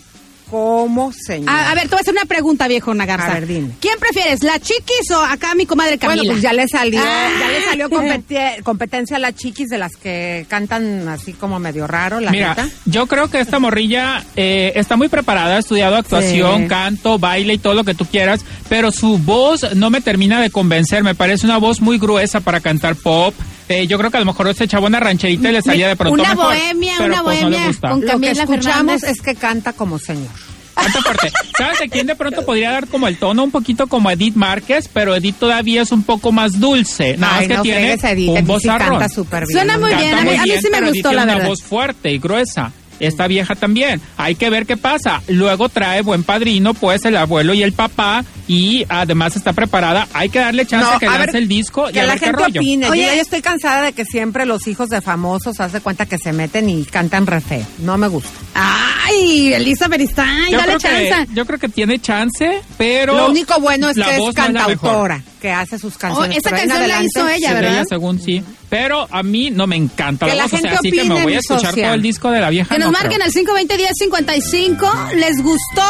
como 0.50 1.12
señor. 1.12 1.50
A, 1.50 1.70
a 1.70 1.74
ver, 1.74 1.84
te 1.84 1.88
voy 1.90 1.98
a 1.98 2.00
hacer 2.02 2.14
una 2.14 2.24
pregunta, 2.24 2.68
viejo 2.68 2.94
Nagarza. 2.94 3.28
A 3.30 3.34
ver, 3.34 3.46
dime. 3.46 3.70
¿Quién 3.80 3.98
prefieres, 3.98 4.42
la 4.42 4.58
chiquis 4.58 5.10
o 5.10 5.20
acá 5.22 5.54
mi 5.54 5.66
comadre 5.66 5.98
Camila? 5.98 6.20
Bueno, 6.22 6.32
pues 6.32 6.42
ya 6.42 6.52
le 6.52 6.68
salió, 6.68 7.00
Ah. 7.02 7.28
ya 7.40 7.48
le 7.48 7.62
salió 7.64 7.90
competi- 7.90 8.62
competencia 8.62 9.16
a 9.16 9.20
las 9.20 9.34
chiquis 9.34 9.68
de 9.68 9.78
las 9.78 9.96
que 9.96 10.46
cantan 10.48 11.08
así 11.08 11.32
como 11.32 11.58
medio 11.58 11.86
raro, 11.86 12.20
la 12.20 12.30
Mira, 12.30 12.50
neta. 12.50 12.68
yo 12.84 13.06
creo 13.06 13.28
que 13.28 13.40
esta 13.40 13.58
morrilla 13.58 14.24
eh, 14.36 14.72
está 14.76 14.96
muy 14.96 15.08
preparada, 15.08 15.56
ha 15.56 15.58
estudiado 15.58 15.96
actuación, 15.96 16.62
Sí. 16.62 16.68
canto, 16.68 17.18
baile 17.18 17.54
y 17.54 17.58
todo 17.58 17.74
lo 17.74 17.84
que 17.84 17.94
tú 17.94 18.04
quieras, 18.06 18.40
pero 18.68 18.92
su 18.92 19.18
voz 19.18 19.74
no 19.74 19.90
me 19.90 20.00
termina 20.00 20.40
de 20.40 20.50
convencer. 20.50 21.02
Me 21.02 21.14
parece 21.14 21.46
una 21.46 21.58
voz 21.58 21.80
muy 21.80 21.98
gruesa 21.98 22.40
para 22.40 22.60
cantar 22.60 22.94
pop. 22.96 23.34
Eh, 23.68 23.86
yo 23.86 23.98
creo 23.98 24.10
que 24.10 24.16
a 24.16 24.20
lo 24.20 24.26
mejor 24.26 24.54
se 24.54 24.64
echaba 24.64 24.86
una 24.86 25.00
rancherita 25.00 25.48
y 25.48 25.52
le 25.52 25.62
salía 25.62 25.88
de 25.88 25.96
pronto 25.96 26.14
Una 26.22 26.34
mejor, 26.34 26.54
bohemia, 26.54 26.94
pero 26.98 27.14
una 27.14 27.22
pues 27.24 27.42
no 27.42 27.48
le 27.50 27.56
bohemia 27.56 27.68
gusta. 27.68 27.88
con- 27.90 28.06
Lo 28.06 28.20
que 28.20 28.30
escuchamos 28.30 28.64
Fernández. 29.00 29.02
es 29.04 29.20
que 29.22 29.34
canta 29.34 29.72
como 29.72 29.98
señor. 29.98 30.28
Canta 30.74 31.00
fuerte. 31.02 31.32
¿Sabes 31.58 31.78
de 31.80 31.88
quién 31.88 32.06
de 32.06 32.14
pronto 32.14 32.44
podría 32.44 32.70
dar 32.70 32.86
como 32.86 33.08
el 33.08 33.16
tono 33.18 33.42
un 33.42 33.50
poquito 33.50 33.86
como 33.86 34.10
Edith 34.10 34.34
Márquez, 34.36 34.88
pero 34.92 35.16
Edith 35.16 35.36
todavía 35.38 35.82
es 35.82 35.90
un 35.90 36.02
poco 36.02 36.32
más 36.32 36.60
dulce? 36.60 37.16
Nada 37.16 37.38
Ay, 37.38 37.40
más 37.40 37.48
que 37.48 37.54
no 37.56 37.62
tiene 37.62 37.78
fregues 37.96 38.04
Edith, 38.04 38.28
un 38.28 38.36
Edith 38.36 38.46
sí 38.46 38.52
vozarrón. 38.52 38.88
canta 38.98 39.08
súper 39.08 39.46
bien. 39.46 39.58
Suena 39.58 39.74
¿no? 39.74 39.80
muy 39.80 39.90
Canta 39.90 40.04
bien, 40.04 40.14
a 40.18 40.22
mí- 40.22 40.36
a 40.36 40.42
mí 40.42 40.50
sí 40.60 40.64
me 40.64 40.70
pero 40.70 40.86
Edith 40.86 40.94
gustó, 40.96 41.08
tiene 41.08 41.16
la 41.16 41.22
una 41.24 41.34
verdad. 41.34 41.48
voz 41.48 41.62
fuerte 41.62 42.12
y 42.12 42.18
gruesa. 42.18 42.72
Esta 42.98 43.26
vieja 43.26 43.54
también. 43.54 44.00
Hay 44.16 44.36
que 44.36 44.48
ver 44.48 44.64
qué 44.64 44.78
pasa. 44.78 45.20
Luego 45.28 45.68
trae 45.68 46.00
buen 46.00 46.22
padrino, 46.22 46.72
pues 46.72 47.04
el 47.04 47.16
abuelo 47.18 47.52
y 47.52 47.62
el 47.62 47.74
papá, 47.74 48.24
y 48.48 48.84
además 48.88 49.36
está 49.36 49.52
preparada. 49.52 50.06
Hay 50.12 50.28
que 50.28 50.38
darle 50.38 50.66
chance 50.66 50.86
No, 50.86 50.96
a 50.96 50.98
que 50.98 51.06
a 51.06 51.10
lance 51.10 51.26
ver, 51.32 51.36
el 51.36 51.48
disco 51.48 51.88
y 51.90 51.92
que 51.92 52.00
a 52.00 52.04
la 52.04 52.12
ver 52.12 52.20
qué 52.20 52.26
gente 52.26 52.42
rollo. 52.42 52.60
opine. 52.60 52.90
Oye. 52.90 53.02
Yo 53.06 53.14
ya 53.14 53.20
estoy 53.22 53.42
cansada 53.42 53.82
de 53.82 53.92
que 53.92 54.04
siempre 54.04 54.46
los 54.46 54.66
hijos 54.66 54.88
de 54.88 55.00
famosos 55.00 55.58
hace 55.60 55.80
cuenta 55.80 56.06
que 56.06 56.18
se 56.18 56.32
meten 56.32 56.68
y 56.70 56.84
cantan 56.84 57.26
re 57.26 57.40
feo. 57.40 57.66
No 57.78 57.98
me 57.98 58.08
gusta. 58.08 58.30
¡Ay, 58.54 59.52
Elizabeth 59.54 60.00
Stein! 60.10 60.50
Yo 60.50 60.58
Dale 60.58 60.72
que, 60.74 60.78
chance. 60.78 61.26
yo 61.34 61.46
creo 61.46 61.58
que 61.58 61.68
tiene 61.68 61.98
chance, 62.00 62.60
pero... 62.78 63.16
Lo 63.16 63.30
único 63.30 63.60
bueno 63.60 63.88
es 63.90 63.96
que 63.96 64.02
es 64.02 64.18
no 64.18 64.32
cantautora, 64.32 65.22
que 65.40 65.50
hace 65.50 65.78
sus 65.78 65.94
Oh, 65.96 65.98
canciones. 65.98 66.38
esa 66.38 66.50
canción 66.50 66.88
la 66.88 67.02
hizo 67.02 67.28
ella, 67.28 67.52
¿verdad? 67.54 67.72
ella 67.74 67.84
según 67.88 68.20
sí. 68.20 68.42
Pero 68.68 69.06
a 69.12 69.22
mí 69.22 69.50
no 69.50 69.66
me 69.68 69.76
encanta 69.76 70.26
Que 70.26 70.32
la 70.32 70.38
la 70.38 70.42
voz, 70.44 70.54
o 70.54 70.56
sea, 70.58 70.70
gente 70.70 70.78
así 70.88 70.90
que 70.90 71.04
me 71.04 71.22
voy 71.22 71.34
a 71.34 71.38
escuchar 71.38 71.72
todo 71.74 71.94
el 71.94 72.02
disco 72.02 72.30
de 72.32 72.40
la 72.40 72.50
vieja. 72.50 72.74
Que 72.74 72.80
nos 72.80 72.86
no 72.90 72.92
marquen 72.98 73.20
creo. 73.20 73.24
al 73.24 73.32
520-1055. 73.68 75.12
¿Les 75.14 75.42
gustó 75.42 75.82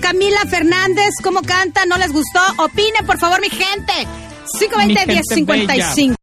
Camila 0.00 0.40
Fernández? 0.48 1.10
¿Cómo 1.22 1.42
canta? 1.42 1.86
¿No 1.86 1.96
les 2.04 2.12
gustó? 2.12 2.40
Opine, 2.58 3.02
por 3.06 3.18
favor, 3.18 3.40
mi 3.40 3.48
gente. 3.48 3.92
Mi 4.60 4.94
gente 4.94 5.06
520-1055. 5.06 6.14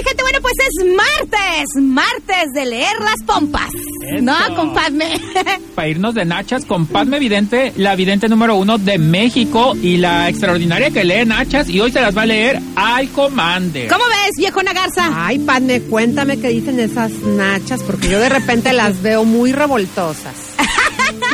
Mi 0.00 0.08
gente. 0.08 0.22
Bueno, 0.22 0.38
pues 0.40 0.54
es 0.58 0.86
martes. 0.96 1.82
Martes 1.82 2.52
de 2.54 2.66
leer 2.66 3.00
las 3.00 3.22
pompas. 3.26 3.70
Eso. 4.12 4.22
No, 4.22 4.34
compadme. 4.56 5.20
Para 5.74 5.88
irnos 5.88 6.14
de 6.14 6.24
nachas 6.24 6.64
con 6.64 6.86
Padme 6.86 7.18
Vidente, 7.18 7.72
la 7.76 7.94
vidente 7.96 8.28
número 8.28 8.56
uno 8.56 8.78
de 8.78 8.98
México 8.98 9.74
y 9.80 9.96
la 9.98 10.28
extraordinaria 10.28 10.90
que 10.90 11.04
lee 11.04 11.24
nachas 11.26 11.68
y 11.68 11.80
hoy 11.80 11.92
se 11.92 12.00
las 12.00 12.16
va 12.16 12.22
a 12.22 12.26
leer 12.26 12.60
al 12.76 13.08
Commander. 13.10 13.88
¿Cómo 13.88 14.04
ves, 14.04 14.32
viejona 14.36 14.72
garza? 14.72 15.10
Ay, 15.14 15.38
Padme, 15.38 15.82
cuéntame 15.82 16.38
qué 16.38 16.48
dicen 16.48 16.80
esas 16.80 17.12
nachas, 17.12 17.82
porque 17.82 18.08
yo 18.08 18.18
de 18.18 18.28
repente 18.28 18.72
las 18.72 19.02
veo 19.02 19.24
muy 19.24 19.52
revoltosas. 19.52 20.50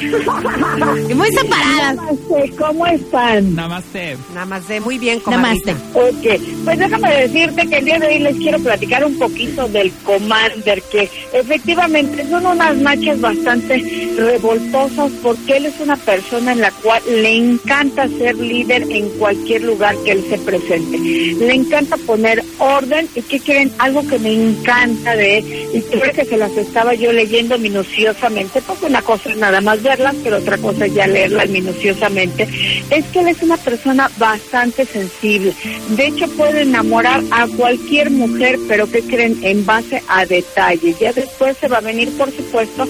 Y 0.03 0.07
muy 1.15 1.31
separadas. 1.33 1.97
Namaste, 1.97 2.53
¿Cómo 2.59 2.87
están? 2.87 3.55
Namaste. 3.55 4.17
Nada 4.35 4.47
más 4.47 4.69
de 4.69 4.81
muy 4.81 4.99
bien, 4.99 5.21
Namaste. 5.27 5.75
comadrita. 5.75 6.37
Ok, 6.39 6.41
pues 6.65 6.79
déjame 6.79 7.17
decirte 7.17 7.67
que 7.69 7.77
el 7.79 7.85
día 7.85 7.99
de 7.99 8.07
hoy 8.09 8.19
les 8.19 8.37
quiero 8.37 8.59
platicar 8.59 9.05
un 9.05 9.19
poquito 9.19 9.69
del 9.69 9.93
Commander, 10.05 10.83
que 10.91 11.11
efectivamente 11.33 12.29
son 12.29 12.47
unas 12.47 12.77
nachas 12.77 13.21
bastante 13.21 14.13
revoltosas 14.17 15.11
porque 15.23 15.57
él 15.57 15.67
es 15.67 15.81
una 15.81 15.97
persona 15.97 16.53
en 16.53 16.61
la 16.61 16.71
cual 16.71 17.03
le 17.09 17.37
encanta 17.37 18.09
ser 18.09 18.37
líder 18.37 18.83
en 18.91 19.09
cualquier 19.19 19.63
lugar 19.63 19.95
que 20.05 20.13
él 20.13 20.25
se 20.29 20.39
presente. 20.39 20.99
Le 20.99 21.55
encanta 21.55 21.97
poner 21.99 22.43
orden 22.59 23.09
y 23.15 23.23
que 23.23 23.41
quieren 23.41 23.73
algo 23.79 24.07
que 24.07 24.19
me 24.19 24.33
encanta 24.33 25.17
de 25.17 25.39
él 25.39 25.69
y 25.75 25.81
creo 25.83 26.13
que 26.13 26.25
se 26.25 26.37
las 26.37 26.57
estaba 26.57 26.95
yo 26.95 27.13
leyendo 27.13 27.59
minuciosamente, 27.59 28.61
porque 28.63 28.87
una 28.87 29.03
cosa 29.03 29.31
es 29.31 29.37
nada 29.37 29.61
más 29.61 29.83
pero 30.23 30.39
otra 30.39 30.59
cosa 30.59 30.87
es 30.87 30.95
ya 30.95 31.07
leerlas 31.07 31.49
minuciosamente, 31.49 32.49
es 32.91 33.05
que 33.07 33.21
él 33.21 33.29
es 33.29 33.43
una 33.43 33.57
persona 33.57 34.11
bastante 34.19 34.85
sensible. 34.85 35.55
De 35.91 36.07
hecho, 36.07 36.29
puede 36.29 36.63
enamorar 36.63 37.23
a 37.31 37.47
cualquier 37.47 38.11
mujer, 38.11 38.59
pero 38.69 38.91
que 38.91 39.03
creen 39.03 39.39
en 39.43 39.65
base 39.65 40.03
a 40.09 40.27
detalles. 40.27 40.99
Ya 40.99 41.13
después 41.13 41.57
se 41.59 41.69
va 41.69 41.79
a 41.79 41.83
venir, 41.83 42.11
por 42.17 42.31
supuesto, 42.31 42.87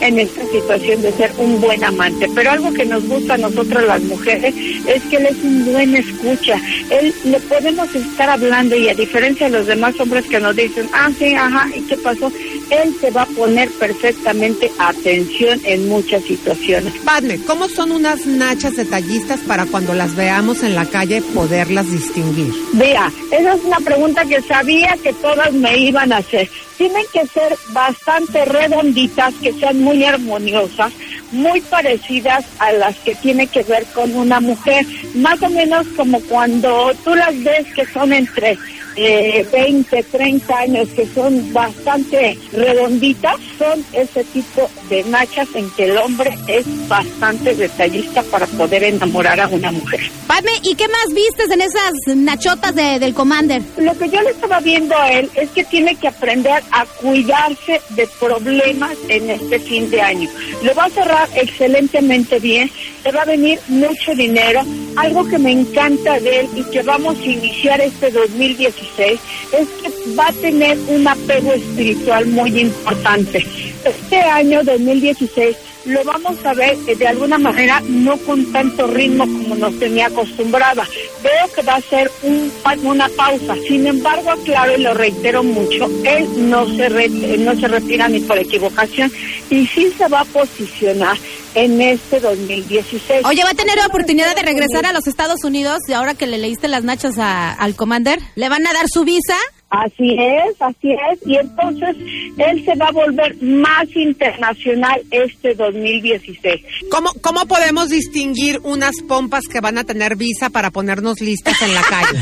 en 0.00 0.18
esta 0.18 0.44
situación 0.46 1.02
de 1.02 1.12
ser 1.12 1.32
un 1.38 1.60
buen 1.60 1.82
amante. 1.84 2.28
Pero 2.34 2.50
algo 2.50 2.72
que 2.72 2.84
nos 2.84 3.06
gusta 3.06 3.34
a 3.34 3.38
nosotros 3.38 3.84
las 3.84 4.02
mujeres 4.02 4.54
es 4.86 5.02
que 5.04 5.16
él 5.16 5.26
es 5.26 5.36
un 5.42 5.64
buen 5.72 5.96
escucha. 5.96 6.60
Él 6.90 7.14
le 7.24 7.40
podemos 7.40 7.94
estar 7.94 8.30
hablando 8.30 8.76
y 8.76 8.88
a 8.88 8.94
diferencia 8.94 9.46
de 9.46 9.58
los 9.58 9.66
demás 9.66 9.98
hombres 10.00 10.26
que 10.26 10.40
nos 10.40 10.56
dicen, 10.56 10.88
ah, 10.92 11.10
sí, 11.18 11.34
ajá, 11.34 11.68
¿y 11.74 11.82
qué 11.82 11.96
pasó? 11.96 12.32
Él 12.70 12.94
se 13.00 13.10
va 13.10 13.22
a 13.22 13.26
poner 13.26 13.68
perfectamente 13.70 14.70
atención 14.78 15.60
en 15.64 15.88
muchas 15.88 16.22
situaciones. 16.24 16.92
Padme, 17.04 17.40
¿cómo 17.46 17.68
son 17.68 17.92
unas 17.92 18.26
nachas 18.26 18.76
detallistas 18.76 19.40
para 19.40 19.66
cuando 19.66 19.94
las 19.94 20.14
veamos 20.14 20.62
en 20.62 20.74
la 20.74 20.86
calle 20.86 21.22
poderlas 21.34 21.90
distinguir? 21.90 22.52
Vea, 22.72 23.10
esa 23.32 23.54
es 23.54 23.64
una 23.64 23.78
pregunta 23.78 24.24
que 24.24 24.40
sabía 24.42 24.96
que 25.02 25.12
todas 25.14 25.52
me 25.52 25.76
iban 25.78 26.12
a 26.12 26.18
hacer. 26.18 26.48
Tienen 26.76 27.04
que 27.12 27.26
ser 27.26 27.56
bastante 27.72 28.44
redonditas, 28.44 29.34
que 29.42 29.52
sean 29.52 29.80
muy 29.80 29.89
armoniosas, 30.04 30.92
muy 31.32 31.60
parecidas 31.60 32.44
a 32.58 32.72
las 32.72 32.96
que 32.98 33.14
tiene 33.14 33.46
que 33.46 33.62
ver 33.62 33.84
con 33.94 34.14
una 34.14 34.40
mujer. 34.40 34.84
Más 35.14 35.40
o 35.42 35.48
menos 35.50 35.86
como 35.96 36.20
cuando 36.22 36.92
tú 37.04 37.14
las 37.14 37.42
ves 37.42 37.66
que 37.74 37.86
son 37.86 38.12
entre 38.12 38.58
eh, 38.96 39.46
20, 39.52 40.02
30 40.02 40.58
años, 40.58 40.88
que 40.88 41.06
son 41.06 41.52
bastante 41.52 42.36
redonditas, 42.52 43.36
son 43.58 43.84
ese 43.92 44.24
tipo 44.24 44.68
de 44.88 45.04
nachas 45.04 45.48
en 45.54 45.70
que 45.70 45.84
el 45.84 45.96
hombre 45.96 46.36
es 46.48 46.66
bastante 46.88 47.54
detallista 47.54 48.22
para 48.24 48.46
poder 48.46 48.82
enamorar 48.84 49.40
a 49.40 49.48
una 49.48 49.70
mujer. 49.72 50.00
Padme, 50.26 50.50
¿y 50.62 50.74
qué 50.74 50.86
más 50.88 51.14
vistes 51.14 51.50
en 51.50 51.60
esas 51.60 51.92
nachotas 52.16 52.74
de- 52.74 52.98
del 52.98 53.14
Commander? 53.14 53.62
Lo 53.78 53.96
que 53.96 54.08
yo 54.08 54.20
le 54.22 54.30
estaba 54.30 54.58
viendo 54.60 54.96
a 54.98 55.10
él 55.12 55.30
es 55.34 55.50
que 55.50 55.64
tiene 55.64 55.94
que 55.94 56.08
aprender 56.08 56.62
a 56.72 56.84
cuidarse 56.84 57.80
de 57.90 58.06
problemas 58.18 58.96
en 59.08 59.30
este 59.30 59.60
fin 59.60 59.88
de 59.90 60.02
año. 60.02 60.28
Lo 60.62 60.74
va 60.74 60.84
a 60.86 60.90
cerrar 60.90 61.19
excelentemente 61.34 62.38
bien, 62.38 62.70
le 63.04 63.12
va 63.12 63.22
a 63.22 63.26
venir 63.26 63.58
mucho 63.68 64.14
dinero. 64.14 64.62
Algo 64.96 65.26
que 65.26 65.38
me 65.38 65.52
encanta 65.52 66.18
de 66.20 66.40
él 66.40 66.48
y 66.56 66.64
que 66.64 66.82
vamos 66.82 67.18
a 67.18 67.24
iniciar 67.24 67.80
este 67.80 68.10
2016 68.10 69.20
es 69.52 69.68
que 69.68 70.14
va 70.14 70.28
a 70.28 70.32
tener 70.32 70.78
un 70.88 71.06
apego 71.06 71.52
espiritual 71.52 72.26
muy 72.26 72.60
importante. 72.60 73.44
Este 73.84 74.16
año 74.16 74.62
2016 74.64 75.56
lo 75.86 76.04
vamos 76.04 76.36
a 76.44 76.52
ver 76.54 76.76
eh, 76.86 76.94
de 76.94 77.06
alguna 77.08 77.38
manera 77.38 77.82
no 77.88 78.16
con 78.18 78.44
tanto 78.52 78.86
ritmo 78.86 79.24
como 79.24 79.54
nos 79.56 79.78
tenía 79.78 80.06
acostumbrada. 80.06 80.86
Veo 81.22 81.52
que 81.54 81.62
va 81.62 81.76
a 81.76 81.80
ser 81.80 82.10
un, 82.22 82.52
una 82.84 83.08
pausa. 83.10 83.54
Sin 83.66 83.86
embargo, 83.86 84.30
aclaro 84.30 84.76
y 84.76 84.82
lo 84.82 84.94
reitero 84.94 85.42
mucho, 85.42 85.86
él 86.04 86.50
no 86.50 86.66
se, 86.76 86.88
re- 86.88 87.04
eh, 87.06 87.36
no 87.38 87.58
se 87.58 87.68
retira 87.68 88.08
ni 88.08 88.20
por 88.20 88.38
equivocación 88.38 89.10
y 89.50 89.66
sí 89.66 89.92
se 89.96 90.06
va 90.08 90.20
a 90.20 90.24
posicionar 90.24 91.16
en 91.54 91.80
este 91.80 92.20
2016. 92.20 93.24
Oye, 93.24 93.42
¿va 93.42 93.50
a 93.50 93.54
tener 93.54 93.78
oportunidad 93.86 94.34
de 94.36 94.42
regresar 94.42 94.86
a 94.86 94.92
los 94.92 95.06
Estados 95.06 95.42
Unidos 95.44 95.80
y 95.88 95.92
ahora 95.94 96.14
que 96.14 96.26
le 96.26 96.38
leíste 96.38 96.68
las 96.68 96.84
nachas 96.84 97.18
a- 97.18 97.52
al 97.52 97.74
Commander? 97.74 98.20
¿Le 98.36 98.48
van 98.48 98.66
a 98.66 98.72
dar 98.72 98.86
su 98.92 99.04
visa? 99.04 99.36
Así 99.70 100.16
es, 100.18 100.60
así 100.60 100.90
es. 100.90 101.26
Y 101.26 101.36
entonces 101.36 101.96
él 102.38 102.64
se 102.64 102.74
va 102.74 102.88
a 102.88 102.92
volver 102.92 103.40
más 103.40 103.86
internacional 103.94 105.00
este 105.12 105.54
2016. 105.54 106.60
¿Cómo, 106.90 107.10
¿Cómo 107.22 107.46
podemos 107.46 107.88
distinguir 107.88 108.58
unas 108.64 108.96
pompas 109.06 109.46
que 109.46 109.60
van 109.60 109.78
a 109.78 109.84
tener 109.84 110.16
visa 110.16 110.50
para 110.50 110.72
ponernos 110.72 111.20
listas 111.20 111.62
en 111.62 111.74
la 111.74 111.82
calle? 111.82 112.20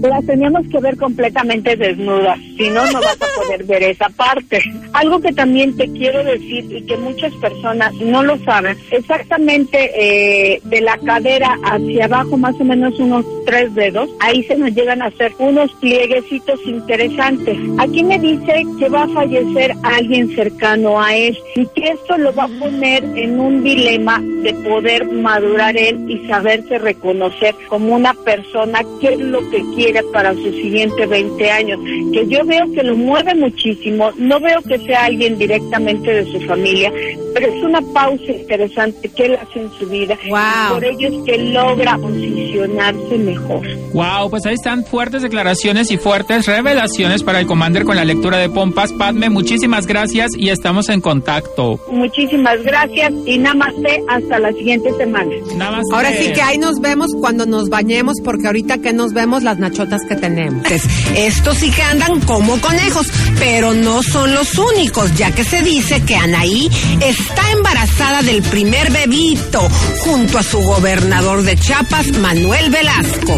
Las 0.00 0.24
teníamos 0.26 0.66
que 0.68 0.80
ver 0.80 0.96
completamente 0.96 1.76
desnudas, 1.76 2.38
si 2.56 2.68
no, 2.70 2.86
no 2.86 3.00
vas 3.00 3.18
a 3.20 3.42
poder 3.42 3.64
ver 3.64 3.82
esa 3.82 4.08
parte. 4.08 4.62
Algo 4.92 5.20
que 5.20 5.32
también 5.32 5.76
te 5.76 5.90
quiero 5.92 6.24
decir 6.24 6.64
y 6.70 6.82
que 6.86 6.96
muchas 6.96 7.32
personas 7.34 7.92
no 7.94 8.22
lo 8.22 8.38
saben, 8.44 8.76
exactamente 8.90 9.90
eh, 9.94 10.60
de 10.64 10.80
la 10.80 10.96
cadera 10.98 11.58
hacia 11.64 12.06
abajo, 12.06 12.36
más 12.36 12.54
o 12.60 12.64
menos 12.64 12.98
unos 12.98 13.24
tres 13.44 13.74
dedos, 13.74 14.08
ahí 14.20 14.42
se 14.44 14.56
nos 14.56 14.70
llegan 14.70 14.99
a 15.02 15.06
hacer 15.06 15.32
unos 15.38 15.72
plieguecitos 15.74 16.60
interesantes. 16.66 17.56
Aquí 17.78 18.04
me 18.04 18.18
dice 18.18 18.64
que 18.78 18.88
va 18.88 19.04
a 19.04 19.08
fallecer 19.08 19.74
alguien 19.82 20.34
cercano 20.34 21.00
a 21.00 21.14
él 21.14 21.36
y 21.56 21.66
que 21.66 21.88
esto 21.88 22.18
lo 22.18 22.34
va 22.34 22.44
a 22.44 22.48
poner 22.48 23.04
en 23.16 23.40
un 23.40 23.62
dilema 23.62 24.20
de 24.20 24.54
poder 24.54 25.06
madurar 25.10 25.76
él 25.76 26.10
y 26.10 26.26
saberse 26.26 26.78
reconocer 26.78 27.54
como 27.68 27.94
una 27.94 28.14
persona 28.14 28.80
que 29.00 29.14
es 29.14 29.18
lo 29.18 29.38
que 29.50 29.62
quiere 29.74 30.02
para 30.12 30.34
sus 30.34 30.54
siguientes 30.54 31.08
20 31.08 31.50
años. 31.50 31.80
Que 32.12 32.26
yo 32.28 32.44
veo 32.44 32.70
que 32.72 32.82
lo 32.82 32.96
mueve 32.96 33.34
muchísimo, 33.34 34.10
no 34.16 34.40
veo 34.40 34.60
que 34.62 34.78
sea 34.78 35.04
alguien 35.06 35.38
directamente 35.38 36.12
de 36.12 36.32
su 36.32 36.40
familia, 36.46 36.92
pero 37.34 37.46
es 37.46 37.62
una 37.62 37.80
pausa 37.92 38.32
interesante 38.32 39.08
que 39.08 39.26
él 39.26 39.38
hace 39.40 39.60
en 39.60 39.70
su 39.78 39.86
vida. 39.88 40.18
Wow. 40.28 40.74
Por 40.74 40.84
ello 40.84 41.08
es 41.08 41.24
que 41.24 41.38
logra 41.38 41.96
posicionarse 41.98 43.18
mejor. 43.18 43.66
Wow, 43.92 44.30
pues 44.30 44.46
ahí 44.46 44.54
están 44.54 44.84
fuertes 44.90 45.22
declaraciones 45.22 45.90
y 45.90 45.96
fuertes 45.96 46.46
revelaciones 46.46 47.22
para 47.22 47.38
el 47.38 47.46
Commander 47.46 47.84
con 47.84 47.96
la 47.96 48.04
lectura 48.04 48.38
de 48.38 48.50
pompas. 48.50 48.92
Padme, 48.92 49.30
muchísimas 49.30 49.86
gracias 49.86 50.32
y 50.36 50.50
estamos 50.50 50.88
en 50.88 51.00
contacto. 51.00 51.80
Muchísimas 51.90 52.60
gracias 52.62 53.12
y 53.24 53.38
namaste 53.38 54.02
hasta 54.08 54.38
la 54.40 54.52
siguiente 54.52 54.92
semana. 54.98 55.30
Namaste. 55.56 55.94
Ahora 55.94 56.12
sí 56.12 56.32
que 56.32 56.42
ahí 56.42 56.58
nos 56.58 56.80
vemos 56.80 57.12
cuando 57.20 57.46
nos 57.46 57.68
bañemos, 57.68 58.16
porque 58.24 58.48
ahorita 58.48 58.78
que 58.78 58.92
nos 58.92 59.12
vemos 59.12 59.42
las 59.42 59.58
nachotas 59.58 60.02
que 60.08 60.16
tenemos. 60.16 60.66
Estos 61.14 61.58
sí 61.58 61.70
que 61.70 61.82
andan 61.82 62.20
como 62.20 62.60
conejos, 62.60 63.06
pero 63.38 63.72
no 63.72 64.02
son 64.02 64.34
los 64.34 64.58
únicos, 64.58 65.14
ya 65.14 65.30
que 65.32 65.44
se 65.44 65.62
dice 65.62 66.02
que 66.04 66.16
Anaí 66.16 66.68
está 67.00 67.52
embarazada 67.52 68.22
del 68.22 68.42
primer 68.42 68.90
bebito, 68.90 69.60
junto 70.00 70.38
a 70.38 70.42
su 70.42 70.58
gobernador 70.58 71.42
de 71.42 71.56
Chiapas, 71.56 72.10
Manuel 72.18 72.70
Velasco. 72.70 73.36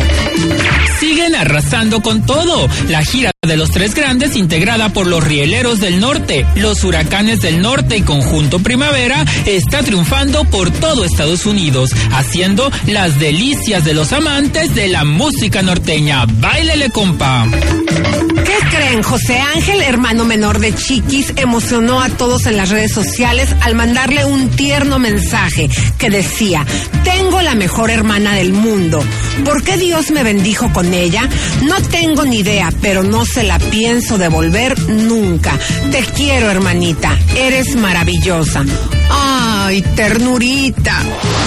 Siguen 1.02 1.34
arrasando 1.34 2.00
con 2.00 2.24
todo. 2.24 2.68
La 2.88 3.02
gira 3.02 3.31
de 3.44 3.56
los 3.56 3.72
tres 3.72 3.92
grandes, 3.96 4.36
integrada 4.36 4.90
por 4.90 5.08
los 5.08 5.24
Rieleros 5.24 5.80
del 5.80 5.98
Norte, 5.98 6.46
los 6.54 6.84
Huracanes 6.84 7.40
del 7.40 7.60
Norte 7.60 7.96
y 7.96 8.02
Conjunto 8.02 8.60
Primavera, 8.60 9.24
está 9.46 9.82
triunfando 9.82 10.44
por 10.44 10.70
todo 10.70 11.04
Estados 11.04 11.44
Unidos, 11.44 11.90
haciendo 12.12 12.70
las 12.86 13.18
delicias 13.18 13.84
de 13.84 13.94
los 13.94 14.12
amantes 14.12 14.76
de 14.76 14.86
la 14.86 15.02
música 15.02 15.60
norteña. 15.60 16.24
¡Báilele, 16.24 16.90
compa! 16.90 17.48
¿Qué 17.50 18.76
creen? 18.76 19.02
José 19.02 19.40
Ángel, 19.40 19.82
hermano 19.82 20.24
menor 20.24 20.60
de 20.60 20.72
Chiquis, 20.72 21.32
emocionó 21.34 22.00
a 22.00 22.10
todos 22.10 22.46
en 22.46 22.56
las 22.56 22.70
redes 22.70 22.92
sociales 22.92 23.48
al 23.60 23.74
mandarle 23.74 24.24
un 24.24 24.50
tierno 24.50 25.00
mensaje 25.00 25.68
que 25.98 26.10
decía, 26.10 26.64
tengo 27.02 27.42
la 27.42 27.56
mejor 27.56 27.90
hermana 27.90 28.34
del 28.34 28.52
mundo. 28.52 29.02
¿Por 29.44 29.64
qué 29.64 29.78
Dios 29.78 30.12
me 30.12 30.22
bendijo 30.22 30.72
con 30.72 30.94
ella? 30.94 31.28
No 31.64 31.80
tengo 31.82 32.24
ni 32.24 32.38
idea, 32.38 32.72
pero 32.80 33.02
no 33.02 33.24
se 33.32 33.42
la 33.44 33.58
pienso 33.58 34.18
devolver 34.18 34.78
nunca. 34.90 35.58
Te 35.90 36.04
quiero, 36.14 36.50
hermanita. 36.50 37.18
Eres 37.34 37.74
maravillosa. 37.76 38.62
Ay, 39.10 39.80
ternurita. 39.96 41.02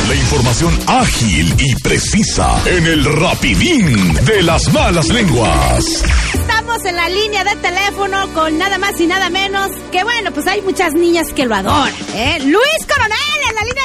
La 0.08 0.16
información 0.16 0.74
ágil 0.88 1.54
y 1.60 1.76
precisa 1.76 2.60
en 2.66 2.88
el 2.88 3.06
rapidín 3.06 4.14
de 4.26 4.42
las 4.42 4.72
malas 4.74 5.10
lenguas. 5.10 5.86
Estamos 6.34 6.84
en 6.86 6.96
la 6.96 7.08
línea 7.08 7.44
de 7.44 7.56
teléfono 7.58 8.34
con 8.34 8.58
nada 8.58 8.80
más 8.80 9.00
y 9.00 9.06
nada 9.06 9.30
menos 9.30 9.70
que, 9.92 10.04
bueno, 10.04 10.32
pues 10.32 10.48
hay 10.48 10.62
muchas 10.64 10.94
niñas 10.94 11.28
que 11.36 11.46
lo 11.46 11.54
adoran, 11.54 11.94
¿eh? 12.16 12.40
Luis 12.46 12.86
Coronel 12.88 13.40
en 13.50 13.56
la 13.56 13.62
línea 13.62 13.84
de 13.84 13.85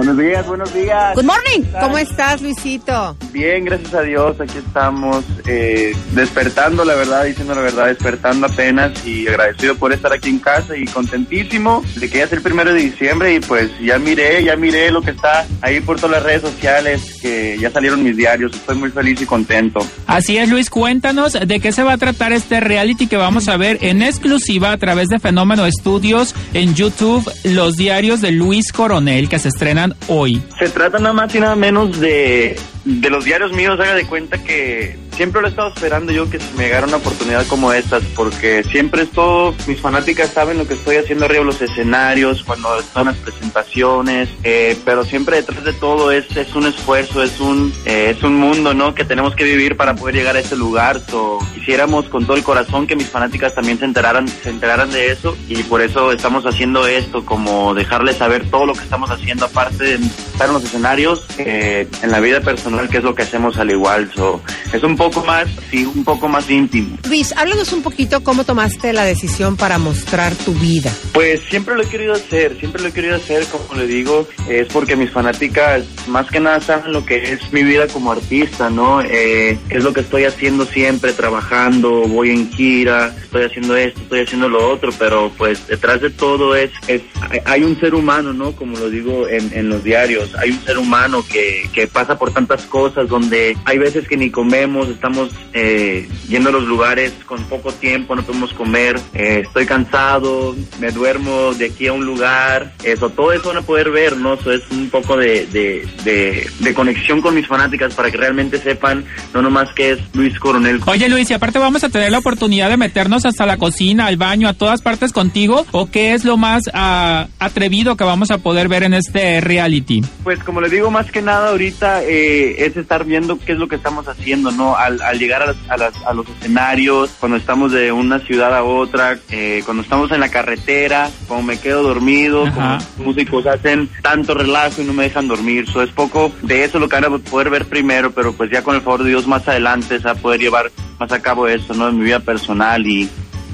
Buenos 0.00 0.16
días, 0.16 0.46
buenos 0.46 0.72
días. 0.72 1.14
Good 1.14 1.24
morning. 1.24 1.70
¿Cómo 1.78 1.98
estás, 1.98 2.40
Luisito? 2.40 3.18
Bien, 3.32 3.66
gracias 3.66 3.92
a 3.92 4.00
Dios, 4.00 4.40
aquí 4.40 4.56
estamos 4.56 5.22
eh, 5.46 5.94
despertando, 6.12 6.86
la 6.86 6.94
verdad, 6.94 7.24
diciendo 7.24 7.54
la 7.54 7.60
verdad, 7.60 7.88
despertando 7.88 8.46
apenas 8.46 9.06
y 9.06 9.28
agradecido 9.28 9.76
por 9.76 9.92
estar 9.92 10.10
aquí 10.10 10.30
en 10.30 10.38
casa 10.38 10.74
y 10.74 10.86
contentísimo 10.86 11.84
de 11.96 12.08
que 12.08 12.16
ya 12.16 12.24
es 12.24 12.32
el 12.32 12.40
primero 12.40 12.72
de 12.72 12.80
diciembre 12.80 13.34
y 13.34 13.40
pues 13.40 13.70
ya 13.78 13.98
miré, 13.98 14.42
ya 14.42 14.56
miré 14.56 14.90
lo 14.90 15.02
que 15.02 15.10
está 15.10 15.46
ahí 15.60 15.80
por 15.80 15.96
todas 15.96 16.12
las 16.12 16.22
redes 16.22 16.40
sociales, 16.40 17.18
que 17.20 17.58
ya 17.60 17.70
salieron 17.70 18.02
mis 18.02 18.16
diarios, 18.16 18.54
estoy 18.54 18.76
muy 18.76 18.90
feliz 18.90 19.20
y 19.20 19.26
contento. 19.26 19.86
Así 20.06 20.38
es, 20.38 20.48
Luis, 20.48 20.70
cuéntanos 20.70 21.34
de 21.34 21.60
qué 21.60 21.72
se 21.72 21.82
va 21.82 21.92
a 21.92 21.98
tratar 21.98 22.32
este 22.32 22.58
reality 22.58 23.06
que 23.06 23.18
vamos 23.18 23.48
a 23.48 23.58
ver 23.58 23.76
en 23.82 24.00
exclusiva 24.00 24.72
a 24.72 24.78
través 24.78 25.08
de 25.08 25.18
Fenómeno 25.18 25.66
Estudios 25.66 26.34
en 26.54 26.74
YouTube, 26.74 27.30
los 27.44 27.76
diarios 27.76 28.22
de 28.22 28.32
Luis 28.32 28.72
Coronel 28.72 29.28
que 29.28 29.38
se 29.38 29.48
estrenan 29.48 29.89
hoy. 30.08 30.42
Se 30.58 30.68
trata 30.68 30.98
nada 30.98 31.12
más 31.12 31.34
y 31.34 31.40
nada 31.40 31.56
menos 31.56 32.00
de, 32.00 32.58
de 32.84 33.10
los 33.10 33.24
diarios 33.24 33.52
míos, 33.52 33.78
haga 33.80 33.94
de 33.94 34.06
cuenta 34.06 34.38
que 34.42 34.98
siempre 35.20 35.42
lo 35.42 35.48
he 35.48 35.50
estado 35.50 35.68
esperando 35.68 36.12
yo 36.12 36.30
que 36.30 36.38
me 36.56 36.64
llegara 36.64 36.86
una 36.86 36.96
oportunidad 36.96 37.46
como 37.46 37.74
estas, 37.74 38.02
porque 38.16 38.64
siempre 38.64 39.02
esto, 39.02 39.54
mis 39.66 39.78
fanáticas 39.78 40.30
saben 40.30 40.56
lo 40.56 40.66
que 40.66 40.72
estoy 40.72 40.96
haciendo 40.96 41.26
arriba 41.26 41.40
de 41.40 41.44
los 41.44 41.60
escenarios, 41.60 42.42
cuando 42.42 42.80
están 42.80 43.04
las 43.04 43.16
presentaciones, 43.16 44.30
eh, 44.44 44.78
pero 44.82 45.04
siempre 45.04 45.36
detrás 45.36 45.62
de 45.62 45.74
todo 45.74 46.10
es, 46.10 46.34
es 46.34 46.54
un 46.54 46.64
esfuerzo, 46.64 47.22
es 47.22 47.38
un, 47.38 47.70
eh, 47.84 48.14
es 48.16 48.22
un 48.22 48.36
mundo, 48.36 48.72
¿no? 48.72 48.94
Que 48.94 49.04
tenemos 49.04 49.34
que 49.34 49.44
vivir 49.44 49.76
para 49.76 49.94
poder 49.94 50.14
llegar 50.14 50.36
a 50.36 50.40
ese 50.40 50.56
lugar. 50.56 51.02
So, 51.10 51.38
quisiéramos 51.52 52.08
con 52.08 52.24
todo 52.24 52.38
el 52.38 52.42
corazón 52.42 52.86
que 52.86 52.96
mis 52.96 53.08
fanáticas 53.08 53.54
también 53.54 53.78
se 53.78 53.84
enteraran, 53.84 54.26
se 54.26 54.48
enteraran 54.48 54.90
de 54.90 55.12
eso 55.12 55.36
y 55.48 55.62
por 55.64 55.82
eso 55.82 56.12
estamos 56.12 56.46
haciendo 56.46 56.86
esto, 56.86 57.26
como 57.26 57.74
dejarles 57.74 58.16
saber 58.16 58.48
todo 58.48 58.64
lo 58.64 58.72
que 58.72 58.84
estamos 58.84 59.10
haciendo 59.10 59.44
aparte 59.44 59.84
de 59.84 59.94
estar 59.96 60.46
en 60.46 60.54
los 60.54 60.64
escenarios, 60.64 61.26
eh, 61.36 61.86
en 62.00 62.10
la 62.10 62.20
vida 62.20 62.40
personal, 62.40 62.88
que 62.88 62.96
es 62.96 63.04
lo 63.04 63.14
que 63.14 63.24
hacemos 63.24 63.58
al 63.58 63.70
igual. 63.70 64.10
So, 64.14 64.40
es 64.72 64.82
un 64.82 64.96
poco 64.96 65.09
más, 65.24 65.48
sí, 65.70 65.84
un 65.84 66.04
poco 66.04 66.28
más 66.28 66.48
íntimo. 66.48 66.96
Luis, 67.08 67.34
háblanos 67.36 67.72
un 67.72 67.82
poquito 67.82 68.22
cómo 68.22 68.44
tomaste 68.44 68.92
la 68.92 69.04
decisión 69.04 69.56
para 69.56 69.78
mostrar 69.78 70.34
tu 70.34 70.52
vida. 70.54 70.92
Pues 71.12 71.40
siempre 71.48 71.74
lo 71.74 71.82
he 71.82 71.86
querido 71.86 72.12
hacer, 72.12 72.56
siempre 72.58 72.82
lo 72.82 72.88
he 72.88 72.92
querido 72.92 73.16
hacer, 73.16 73.44
como 73.46 73.80
le 73.80 73.86
digo, 73.86 74.26
es 74.48 74.68
porque 74.68 74.96
mis 74.96 75.10
fanáticas 75.10 75.84
más 76.06 76.28
que 76.28 76.40
nada 76.40 76.60
saben 76.60 76.92
lo 76.92 77.04
que 77.04 77.16
es 77.32 77.52
mi 77.52 77.62
vida 77.62 77.86
como 77.88 78.12
artista, 78.12 78.70
¿no? 78.70 79.00
Eh, 79.02 79.58
es 79.68 79.84
lo 79.84 79.92
que 79.92 80.00
estoy 80.00 80.24
haciendo 80.24 80.64
siempre, 80.64 81.12
trabajando, 81.12 82.02
voy 82.06 82.30
en 82.30 82.50
gira, 82.52 83.14
estoy 83.22 83.44
haciendo 83.44 83.76
esto, 83.76 84.00
estoy 84.00 84.20
haciendo 84.20 84.48
lo 84.48 84.70
otro, 84.70 84.92
pero 84.98 85.30
pues 85.36 85.66
detrás 85.66 86.00
de 86.00 86.10
todo 86.10 86.54
es, 86.54 86.70
es 86.86 87.02
hay 87.44 87.62
un 87.62 87.78
ser 87.80 87.94
humano, 87.94 88.32
¿no? 88.32 88.52
Como 88.52 88.78
lo 88.78 88.90
digo 88.90 89.28
en, 89.28 89.52
en 89.52 89.68
los 89.68 89.82
diarios, 89.82 90.34
hay 90.36 90.50
un 90.50 90.64
ser 90.64 90.78
humano 90.78 91.24
que, 91.30 91.68
que 91.72 91.86
pasa 91.86 92.18
por 92.18 92.32
tantas 92.32 92.62
cosas 92.66 93.08
donde 93.08 93.56
hay 93.64 93.78
veces 93.78 94.06
que 94.06 94.16
ni 94.16 94.30
comemos, 94.30 94.88
estamos 95.00 95.30
eh, 95.54 96.06
yendo 96.28 96.50
a 96.50 96.52
los 96.52 96.64
lugares 96.64 97.14
con 97.24 97.42
poco 97.44 97.72
tiempo, 97.72 98.14
no 98.14 98.22
podemos 98.22 98.52
comer, 98.52 99.00
eh, 99.14 99.44
estoy 99.46 99.64
cansado, 99.64 100.54
me 100.78 100.90
duermo 100.90 101.54
de 101.54 101.66
aquí 101.66 101.86
a 101.86 101.94
un 101.94 102.04
lugar, 102.04 102.74
eso, 102.84 103.08
todo 103.08 103.32
eso 103.32 103.48
van 103.48 103.56
a 103.56 103.62
poder 103.62 103.90
ver, 103.90 104.18
¿no? 104.18 104.34
Eso 104.34 104.52
es 104.52 104.60
un 104.70 104.90
poco 104.90 105.16
de, 105.16 105.46
de, 105.46 105.88
de, 106.04 106.50
de 106.58 106.74
conexión 106.74 107.22
con 107.22 107.34
mis 107.34 107.46
fanáticas 107.46 107.94
para 107.94 108.10
que 108.10 108.18
realmente 108.18 108.58
sepan, 108.58 109.06
no 109.32 109.40
nomás 109.40 109.72
que 109.72 109.92
es 109.92 109.98
Luis 110.12 110.38
Coronel. 110.38 110.82
Oye 110.84 111.08
Luis, 111.08 111.30
y 111.30 111.32
aparte 111.32 111.58
vamos 111.58 111.82
a 111.82 111.88
tener 111.88 112.12
la 112.12 112.18
oportunidad 112.18 112.68
de 112.68 112.76
meternos 112.76 113.24
hasta 113.24 113.46
la 113.46 113.56
cocina, 113.56 114.04
al 114.04 114.18
baño, 114.18 114.48
a 114.48 114.52
todas 114.52 114.82
partes 114.82 115.12
contigo, 115.12 115.64
o 115.70 115.90
qué 115.90 116.12
es 116.12 116.26
lo 116.26 116.36
más 116.36 116.64
ah, 116.74 117.26
atrevido 117.38 117.96
que 117.96 118.04
vamos 118.04 118.30
a 118.30 118.36
poder 118.36 118.68
ver 118.68 118.82
en 118.82 118.92
este 118.92 119.40
reality. 119.40 120.02
Pues 120.24 120.40
como 120.44 120.60
les 120.60 120.70
digo, 120.70 120.90
más 120.90 121.10
que 121.10 121.22
nada 121.22 121.48
ahorita 121.48 122.04
eh, 122.04 122.66
es 122.66 122.76
estar 122.76 123.06
viendo 123.06 123.38
qué 123.38 123.52
es 123.52 123.58
lo 123.58 123.66
que 123.66 123.76
estamos 123.76 124.06
haciendo, 124.06 124.50
¿no? 124.50 124.76
Al, 124.80 125.00
al 125.02 125.18
llegar 125.18 125.42
a, 125.42 125.46
las- 125.46 125.56
a 125.68 125.76
las- 125.76 126.06
a 126.06 126.12
los 126.14 126.26
escenarios, 126.28 127.10
cuando 127.20 127.36
estamos 127.36 127.72
de 127.72 127.92
una 127.92 128.18
ciudad 128.20 128.54
a 128.56 128.62
otra, 128.64 129.18
eh, 129.30 129.62
cuando 129.64 129.82
estamos 129.82 130.10
en 130.12 130.20
la 130.20 130.28
carretera, 130.30 131.10
cuando 131.28 131.46
me 131.46 131.58
quedo 131.58 131.82
dormido, 131.82 132.44
como 132.54 132.74
los 132.76 132.98
músicos 132.98 133.46
hacen 133.46 133.88
tanto 134.02 134.34
relajo 134.34 134.82
y 134.82 134.84
no 134.84 134.92
me 134.92 135.04
dejan 135.04 135.28
dormir. 135.28 135.66
So, 135.70 135.82
es 135.82 135.90
poco 135.90 136.32
de 136.42 136.64
eso 136.64 136.78
lo 136.78 136.88
que 136.88 136.96
van 137.00 137.12
a 137.12 137.18
poder 137.18 137.50
ver 137.50 137.66
primero, 137.66 138.10
pero 138.12 138.32
pues 138.32 138.50
ya 138.50 138.62
con 138.62 138.74
el 138.74 138.82
favor 138.82 139.02
de 139.02 139.10
Dios 139.10 139.26
más 139.26 139.46
adelante 139.48 139.98
se 139.98 140.04
va 140.04 140.12
a 140.12 140.14
poder 140.14 140.40
llevar 140.40 140.70
más 140.98 141.12
a 141.12 141.20
cabo 141.20 141.46
eso, 141.48 141.74
¿no? 141.74 141.88
En 141.88 141.98
mi 141.98 142.04
vida 142.04 142.20
personal 142.20 142.86
y, 142.86 143.08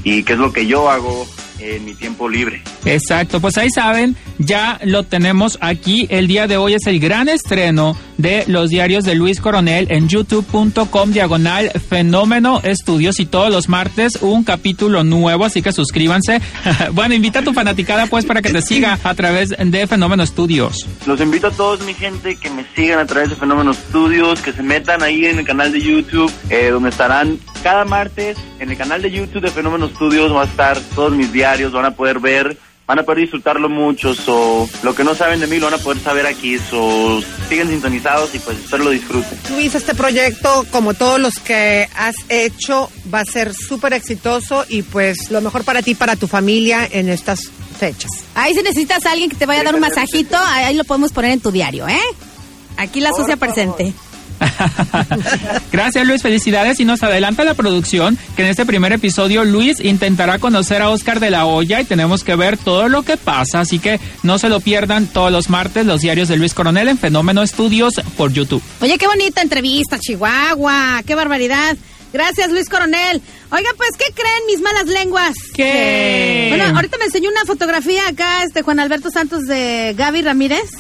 y 0.04 0.22
qué 0.22 0.32
es 0.34 0.38
lo 0.38 0.52
que 0.52 0.66
yo 0.66 0.90
hago 0.90 1.26
en 1.58 1.84
mi 1.84 1.94
tiempo 1.94 2.28
libre. 2.28 2.62
Exacto, 2.84 3.40
pues 3.40 3.56
ahí 3.58 3.70
saben, 3.70 4.16
ya 4.38 4.80
lo 4.84 5.02
tenemos 5.02 5.58
aquí. 5.60 6.06
El 6.10 6.26
día 6.26 6.46
de 6.46 6.56
hoy 6.56 6.74
es 6.74 6.86
el 6.86 7.00
gran 7.00 7.28
estreno 7.28 7.96
de 8.18 8.44
los 8.46 8.70
diarios 8.70 9.04
de 9.04 9.14
Luis 9.14 9.40
Coronel 9.40 9.86
en 9.90 10.08
youtube.com 10.08 11.10
diagonal 11.12 11.70
fenómeno 11.88 12.60
estudios 12.62 13.20
y 13.20 13.26
todos 13.26 13.50
los 13.50 13.68
martes 13.68 14.18
un 14.20 14.44
capítulo 14.44 15.04
nuevo, 15.04 15.44
así 15.44 15.62
que 15.62 15.72
suscríbanse. 15.72 16.40
bueno, 16.92 17.14
invita 17.14 17.40
a 17.40 17.44
tu 17.44 17.52
fanaticada 17.52 18.06
pues 18.06 18.24
para 18.24 18.42
que 18.42 18.50
te 18.50 18.62
siga 18.62 18.98
a 19.02 19.14
través 19.14 19.50
de 19.50 19.86
Fenómeno 19.86 20.22
Estudios. 20.22 20.86
Los 21.06 21.20
invito 21.20 21.48
a 21.48 21.50
todos, 21.50 21.80
mi 21.82 21.94
gente, 21.94 22.36
que 22.36 22.50
me 22.50 22.64
sigan 22.74 22.98
a 22.98 23.06
través 23.06 23.30
de 23.30 23.36
Fenómeno 23.36 23.72
Studios, 23.74 24.40
que 24.40 24.52
se 24.52 24.62
metan 24.62 25.02
ahí 25.02 25.26
en 25.26 25.38
el 25.38 25.44
canal 25.44 25.72
de 25.72 25.80
YouTube, 25.80 26.32
eh, 26.50 26.68
donde 26.70 26.90
estarán 26.90 27.38
cada 27.66 27.84
martes 27.84 28.38
en 28.60 28.70
el 28.70 28.76
canal 28.76 29.02
de 29.02 29.10
YouTube 29.10 29.42
de 29.42 29.50
Fenómeno 29.50 29.88
Studios. 29.88 30.32
Va 30.32 30.42
a 30.42 30.44
estar 30.44 30.78
todos 30.94 31.10
mis 31.10 31.32
diarios, 31.32 31.72
van 31.72 31.86
a 31.86 31.90
poder 31.90 32.20
ver, 32.20 32.56
van 32.86 33.00
a 33.00 33.02
poder 33.02 33.22
disfrutarlo 33.22 33.68
mucho. 33.68 34.14
So, 34.14 34.68
lo 34.84 34.94
que 34.94 35.02
no 35.02 35.16
saben 35.16 35.40
de 35.40 35.48
mí 35.48 35.58
lo 35.58 35.66
van 35.66 35.74
a 35.74 35.82
poder 35.82 36.00
saber 36.00 36.26
aquí. 36.26 36.60
So, 36.60 37.20
siguen 37.48 37.68
sintonizados 37.68 38.32
y 38.36 38.38
pues 38.38 38.56
espero 38.58 38.84
lo 38.84 38.90
disfruten. 38.90 39.36
Luis, 39.50 39.74
este 39.74 39.96
proyecto, 39.96 40.64
como 40.70 40.94
todos 40.94 41.18
los 41.18 41.40
que 41.40 41.88
has 41.96 42.14
hecho, 42.28 42.88
va 43.12 43.22
a 43.22 43.24
ser 43.24 43.52
súper 43.52 43.94
exitoso 43.94 44.64
y 44.68 44.82
pues 44.82 45.32
lo 45.32 45.40
mejor 45.40 45.64
para 45.64 45.82
ti, 45.82 45.96
para 45.96 46.14
tu 46.14 46.28
familia 46.28 46.88
en 46.88 47.08
estas 47.08 47.50
fechas. 47.76 48.12
Ahí 48.36 48.54
si 48.54 48.62
necesitas 48.62 49.04
a 49.06 49.10
alguien 49.10 49.28
que 49.28 49.34
te 49.34 49.44
vaya 49.44 49.62
a 49.62 49.64
dar 49.64 49.74
un 49.74 49.80
masajito, 49.80 50.36
ahí 50.38 50.76
lo 50.76 50.84
podemos 50.84 51.10
poner 51.10 51.32
en 51.32 51.40
tu 51.40 51.50
diario, 51.50 51.88
¿eh? 51.88 51.98
Aquí 52.76 53.00
la 53.00 53.10
socia 53.10 53.36
presente. 53.36 53.92
Gracias 55.72 56.06
Luis, 56.06 56.22
felicidades 56.22 56.80
y 56.80 56.84
nos 56.84 57.02
adelanta 57.02 57.44
la 57.44 57.54
producción 57.54 58.18
que 58.36 58.42
en 58.42 58.48
este 58.48 58.66
primer 58.66 58.92
episodio 58.92 59.44
Luis 59.44 59.80
intentará 59.80 60.38
conocer 60.38 60.82
a 60.82 60.90
Oscar 60.90 61.20
de 61.20 61.30
la 61.30 61.46
Hoya 61.46 61.80
y 61.80 61.84
tenemos 61.84 62.24
que 62.24 62.36
ver 62.36 62.56
todo 62.56 62.88
lo 62.88 63.02
que 63.02 63.16
pasa, 63.16 63.60
así 63.60 63.78
que 63.78 64.00
no 64.22 64.38
se 64.38 64.48
lo 64.48 64.60
pierdan 64.60 65.06
todos 65.06 65.32
los 65.32 65.50
martes 65.50 65.86
los 65.86 66.00
diarios 66.00 66.28
de 66.28 66.36
Luis 66.36 66.54
Coronel 66.54 66.88
en 66.88 66.98
Fenómeno 66.98 67.42
Estudios 67.42 67.94
por 68.16 68.32
YouTube. 68.32 68.62
Oye, 68.80 68.98
qué 68.98 69.06
bonita 69.06 69.42
entrevista, 69.42 69.98
Chihuahua. 69.98 71.02
Qué 71.06 71.14
barbaridad. 71.14 71.76
Gracias, 72.12 72.50
Luis 72.50 72.68
Coronel. 72.68 73.20
Oiga, 73.50 73.70
pues, 73.76 73.90
¿qué 73.98 74.12
creen 74.14 74.46
mis 74.46 74.60
malas 74.60 74.86
lenguas? 74.86 75.34
¿Qué? 75.54 76.46
Bueno, 76.48 76.76
ahorita 76.76 76.98
me 76.98 77.04
enseñó 77.04 77.30
una 77.30 77.44
fotografía 77.44 78.08
acá, 78.08 78.42
este 78.44 78.62
Juan 78.62 78.80
Alberto 78.80 79.10
Santos 79.10 79.42
de 79.42 79.94
Gaby 79.96 80.22
Ramírez. 80.22 80.70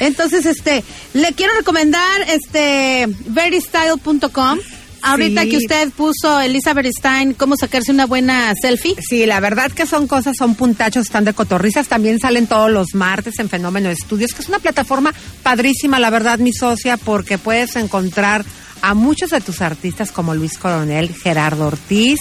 Entonces, 0.00 0.46
este, 0.46 0.84
le 1.12 1.32
quiero 1.32 1.52
recomendar 1.54 2.22
este 2.28 3.06
verystyle.com. 3.26 4.58
Ahorita 5.06 5.42
Sí. 5.42 5.48
que 5.50 5.56
usted 5.58 5.90
puso 5.90 6.40
Elizabeth 6.40 6.86
Stein 6.86 7.34
cómo 7.34 7.56
sacarse 7.56 7.92
una 7.92 8.06
buena 8.06 8.54
selfie. 8.58 8.96
Sí, 9.06 9.26
la 9.26 9.38
verdad 9.38 9.70
que 9.70 9.84
son 9.84 10.06
cosas, 10.06 10.34
son 10.38 10.54
puntachos, 10.54 11.04
están 11.04 11.26
de 11.26 11.34
cotorrizas. 11.34 11.88
También 11.88 12.18
salen 12.18 12.46
todos 12.46 12.70
los 12.70 12.94
martes 12.94 13.38
en 13.38 13.50
Fenómeno 13.50 13.90
Estudios, 13.90 14.32
que 14.32 14.40
es 14.40 14.48
una 14.48 14.60
plataforma 14.60 15.12
padrísima, 15.42 15.98
la 15.98 16.08
verdad, 16.08 16.38
mi 16.38 16.54
socia, 16.54 16.96
porque 16.96 17.36
puedes 17.36 17.76
encontrar 17.76 18.46
a 18.80 18.94
muchos 18.94 19.28
de 19.28 19.42
tus 19.42 19.60
artistas 19.60 20.10
como 20.10 20.34
Luis 20.34 20.56
Coronel, 20.56 21.14
Gerardo 21.14 21.66
Ortiz, 21.66 22.20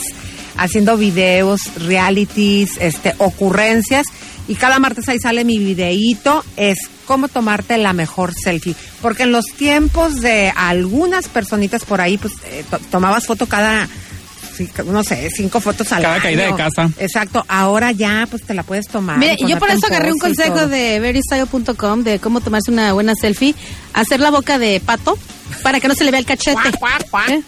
haciendo 0.58 0.98
videos, 0.98 1.62
realities, 1.78 2.72
este, 2.82 3.14
ocurrencias. 3.18 4.06
Y 4.48 4.56
cada 4.56 4.80
martes 4.80 5.08
ahí 5.10 5.20
sale 5.20 5.44
mi 5.46 5.58
videíto, 5.60 6.44
es 6.58 6.78
cómo 7.06 7.28
tomarte 7.30 7.78
la 7.78 7.94
mejor 7.94 8.34
selfie. 8.34 8.76
Porque 9.02 9.24
en 9.24 9.32
los 9.32 9.46
tiempos 9.58 10.22
de 10.22 10.52
algunas 10.56 11.30
personitas 11.30 11.86
por 11.86 12.02
ahí, 12.02 12.18
pues 12.18 12.34
eh, 12.46 12.64
to- 12.70 12.80
tomabas 12.92 13.26
foto 13.26 13.46
cada 13.48 13.88
no 14.86 15.04
sé, 15.04 15.30
cinco 15.36 15.60
fotos 15.60 15.92
al 15.94 16.04
Cada 16.04 16.14
año. 16.14 16.24
caída 16.24 16.46
de 16.46 16.56
casa. 16.56 16.88
Exacto. 17.00 17.44
Ahora 17.48 17.92
ya, 17.92 18.28
pues 18.30 18.44
te 18.44 18.54
la 18.54 18.62
puedes 18.62 18.88
tomar. 18.88 19.18
Mire, 19.18 19.36
y 19.40 19.48
yo 19.48 19.58
por 19.58 19.72
eso 19.72 19.88
agarré 19.88 20.12
un 20.14 20.20
consejo 20.20 20.68
de 20.68 21.00
verystyle.com 21.00 22.04
de 22.04 22.20
cómo 22.20 22.40
tomarse 22.40 22.70
una 22.70 22.94
buena 22.94 23.14
selfie. 23.20 23.56
Hacer 23.94 24.20
la 24.20 24.30
boca 24.30 24.60
de 24.60 24.80
pato. 24.80 25.18
Para 25.62 25.80
que 25.80 25.88
no 25.88 25.96
se 25.96 26.04
le 26.04 26.12
vea 26.12 26.20
el 26.20 26.26
cachete. 26.26 26.60
¿Eh? 27.30 27.42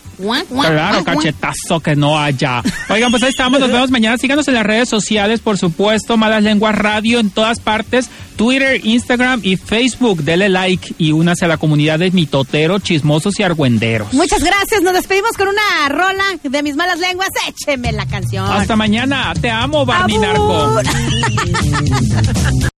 Claro, 0.69 1.03
cachetazo 1.03 1.79
que 1.79 1.95
no 1.95 2.17
haya. 2.19 2.61
Oigan, 2.89 3.11
pues 3.11 3.23
ahí 3.23 3.29
estamos, 3.29 3.59
nos 3.59 3.71
vemos 3.71 3.91
mañana. 3.91 4.17
Síganos 4.17 4.47
en 4.47 4.53
las 4.53 4.63
redes 4.65 4.87
sociales, 4.89 5.39
por 5.41 5.57
supuesto, 5.57 6.17
Malas 6.17 6.43
Lenguas 6.43 6.75
Radio 6.75 7.19
en 7.19 7.29
todas 7.29 7.59
partes, 7.59 8.09
Twitter, 8.35 8.79
Instagram 8.85 9.41
y 9.43 9.57
Facebook. 9.57 10.23
Dele 10.23 10.49
like 10.49 10.95
y 10.97 11.11
únase 11.11 11.45
a 11.45 11.47
la 11.47 11.57
comunidad 11.57 11.99
de 11.99 12.11
mitoteros, 12.11 12.83
chismosos 12.83 13.39
y 13.39 13.43
argüenderos. 13.43 14.13
Muchas 14.13 14.43
gracias, 14.43 14.81
nos 14.81 14.93
despedimos 14.93 15.31
con 15.37 15.47
una 15.47 15.89
rola 15.89 16.23
de 16.43 16.63
mis 16.63 16.75
malas 16.75 16.99
lenguas. 16.99 17.29
Écheme 17.47 17.91
la 17.91 18.05
canción. 18.05 18.49
Hasta 18.49 18.75
mañana, 18.75 19.33
te 19.39 19.49
amo, 19.49 19.85
Barney 19.85 20.17
Narco. 20.17 20.79